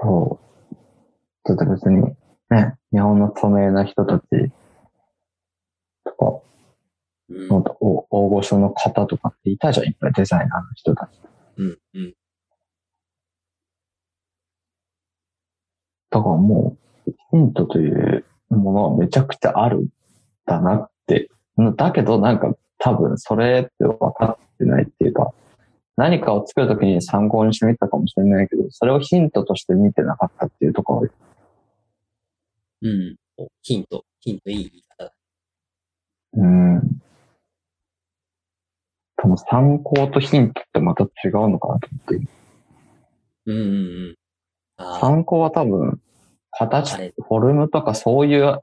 [0.00, 0.40] そ
[0.72, 0.74] う。
[1.46, 2.02] ちょっと別に、
[2.50, 4.24] ね、日本の著名な人たち
[6.04, 6.24] とか、
[7.28, 7.36] な。
[7.36, 7.48] うん。
[7.50, 11.20] 大大御所の方とかっていたじゃん、いっぱいデザイナーの人たち。
[11.56, 11.78] うん。
[11.94, 12.14] うん。
[16.10, 16.76] だからも
[17.06, 19.88] う、ヒントというものはめちゃくちゃあるん
[20.46, 21.30] だなって。
[21.56, 25.32] うんだけどなんか多分それって分かってないっていうか、
[25.96, 31.08] 何かを作るときに参考にしてみたかもしれないけど、それをヒントとして見てなかったっていうところ
[32.82, 33.16] うん。
[33.38, 35.12] おヒント、ヒントいい言い方だ。
[36.34, 37.00] うん。
[39.16, 42.28] 多分参考とヒントってまた違うのかなと思って。
[43.46, 43.64] うんうんう
[44.10, 44.16] ん。
[45.00, 46.00] 参考は多分、
[46.50, 48.60] 形フォルムとかそういう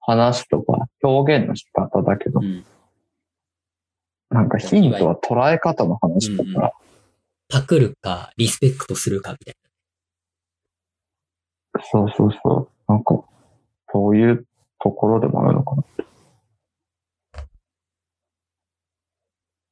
[0.00, 2.64] 話とか表現の仕方だけどう、ん。
[4.30, 6.72] なんかヒントは捉え方の話だから、
[7.48, 9.54] パクるか、リスペクトするかみたい
[11.90, 12.92] そうそうそう。
[12.92, 13.24] なんか、
[13.92, 14.46] そういう
[14.80, 15.84] ところでもあるのかな。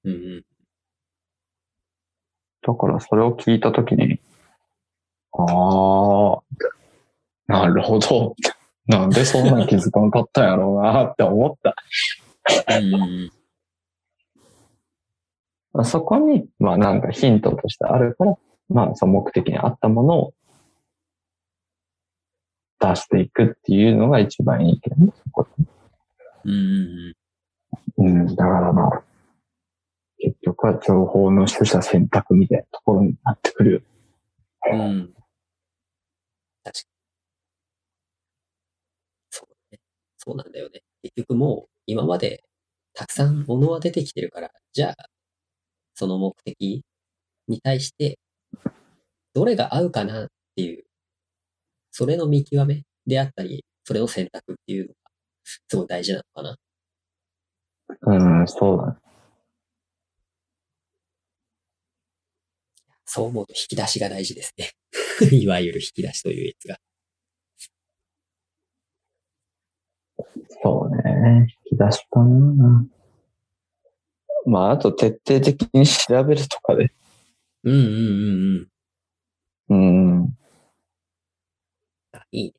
[0.05, 0.45] うんうん。
[2.63, 4.21] だからそれを聞いたときに、
[5.33, 6.43] ああ、
[7.47, 8.35] なるほど。
[8.87, 11.75] なんでそんなん気づかんかったんやろうなって思った。
[12.81, 13.38] うん
[15.79, 18.35] うんそこに、まあなんかヒントとしてあるから、
[18.69, 20.35] まあその目的に合ったものを
[22.81, 25.13] 出していくっていうのが一番いいけどね。
[25.25, 25.47] そこ
[26.45, 27.15] うんうん
[27.99, 28.19] うん。
[28.21, 29.03] うん、だからまあ、
[30.19, 33.81] 結局は情報の取捨選択みたいなところになってくるよ。
[34.73, 35.15] うん。
[36.65, 36.99] 確かに。
[39.31, 39.81] そうね。
[40.17, 40.83] そうなんだよね。
[41.03, 42.45] 結局もう、今まで
[42.95, 44.97] たくさんものは出てきてるから、じゃあ、
[45.99, 46.85] その目的
[47.49, 48.21] に対して、
[49.35, 50.85] どれが合うかなっていう、
[51.91, 54.95] それの見極めであったり、それの選択っていうのが、
[55.43, 56.57] すごい大事なのかな。
[58.03, 58.99] うん、そうだね。
[63.05, 64.71] そう思うと引き出しが大事ですね。
[65.37, 66.79] いわゆる引き出しというやつが。
[70.63, 71.49] そうね。
[71.71, 72.87] 引き出しかな。
[74.49, 76.91] まあ、あと徹底的に調べるとかで。
[77.65, 78.69] うんうん
[79.69, 80.23] うんうん。
[80.23, 80.39] うん。
[82.13, 82.55] あ、いいね。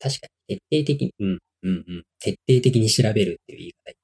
[0.00, 2.04] 確かに、徹底的に、うん、うん、うん。
[2.18, 3.94] 徹底的に調べるっていう言い方。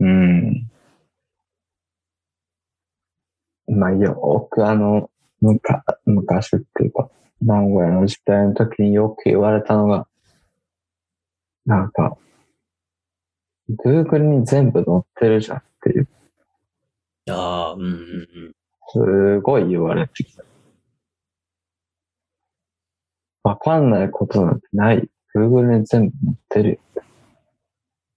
[0.00, 0.70] うん。
[3.66, 5.10] まあ、よくあの、
[5.40, 7.10] むか、昔っていうか、
[7.42, 10.06] 名古屋の時代の時によく言われたのが、
[11.66, 12.16] なんか、
[13.70, 16.08] Google に全部載ってるじゃんっていう、
[17.30, 18.54] ああ、うん、うん、うん。
[18.88, 20.44] すごい言われてきた。
[23.42, 25.08] わかんないことなんてない。
[25.34, 26.78] Google に全部載ってるよ。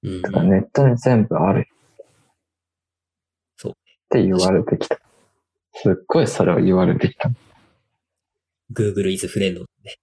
[0.03, 1.65] うんだからネットに全部あるよ。
[3.57, 3.75] そうっ
[4.09, 4.99] て言われてきた。
[5.73, 7.29] すっごいそれを言われてきた。
[8.73, 9.97] Google is friend ね。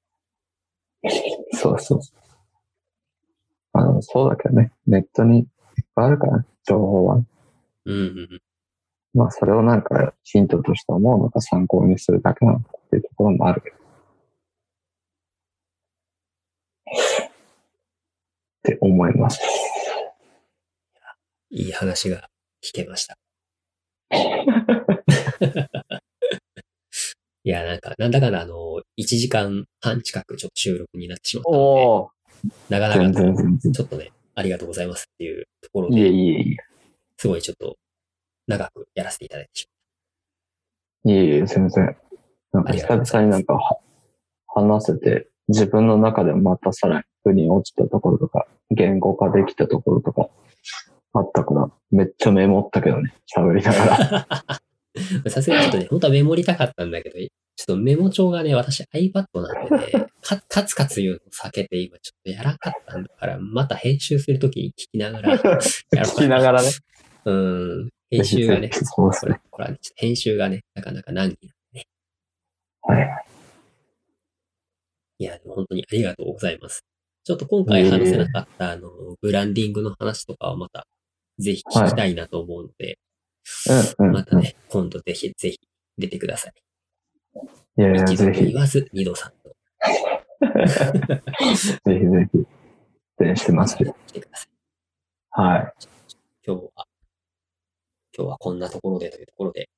[1.53, 2.01] そうそう。
[3.75, 4.73] あの、そうだけどね。
[4.87, 5.47] ネットにいっ
[5.95, 7.17] ぱいあるから、情報は。
[7.17, 7.27] うん、
[7.87, 8.43] うん、うん。
[9.15, 13.77] まあ、それをなんかヒントとして思うのか参考にするだけなのかっていうところもあるけど。
[13.77, 13.81] っ
[18.63, 19.41] て思います。
[21.51, 22.29] いい話が
[22.63, 23.17] 聞けました。
[27.47, 28.55] いや、なんか、なんだかんだあの、
[28.97, 32.24] 1時間半近くちょっと収録になってしまったので、
[32.69, 33.43] なかな全か。
[33.73, 36.57] ちょっとね、ありがとうございますっていうところいえで、いえい
[37.17, 37.77] すごいちょっと
[38.47, 39.69] 長くやらせていただいてし
[41.07, 41.11] え。
[41.11, 41.97] いえいえ、全然。
[42.53, 43.79] なんか久々になんかは
[44.47, 50.29] 話せて、自分の中でもまたさらに腑に落ちたところとか、言語化できたところとか
[51.13, 54.61] あったから、めっちゃメモったけどね、喋りながら。
[55.31, 57.19] さすがにちょっとね、本当はメモりたかったんだけど、
[57.57, 65.39] ちょっとメモ帳がね、私 iPad なんでね、かカツカツ言うのを避けて今ちょっとやらなかったんだから、また編集するときに聞きながら。
[65.39, 66.71] 聞きながらね。
[67.27, 67.91] うん。
[68.11, 69.41] 編集がね、そうですね。
[69.51, 71.87] これ、はね、編集がね、なかなか難儀なんでね。
[72.83, 73.25] はい。
[75.19, 76.85] いや、本当にありがとうございます。
[77.25, 78.91] ちょっと今回話せなかった、あの、
[79.21, 80.87] ブランディングの話とかはまた、
[81.39, 82.99] ぜひ聞きたいなと思うので、
[83.99, 84.13] うんうん。
[84.13, 85.59] またね、今度ぜひ、ぜひ
[85.99, 86.53] 出てください。
[87.77, 89.55] いやいや、ぜひ、と言わず、二度さんと
[91.85, 92.47] ぜひぜひ、
[93.19, 93.97] 出演してますよ。
[94.07, 94.49] 来てください。
[95.31, 95.73] はい。
[96.47, 96.87] 今日は、
[98.17, 99.69] 今日はこんなところでというところで、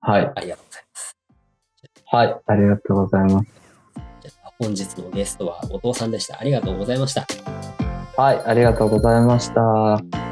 [0.00, 0.32] はい。
[0.34, 1.16] ありがとうございます。
[2.06, 2.40] はい。
[2.46, 3.66] ありがとうございます。
[4.58, 6.40] 本日のゲストはお父さんでした。
[6.40, 7.26] ありがとうございました。
[8.16, 8.40] はい。
[8.46, 10.25] ありがとうございました。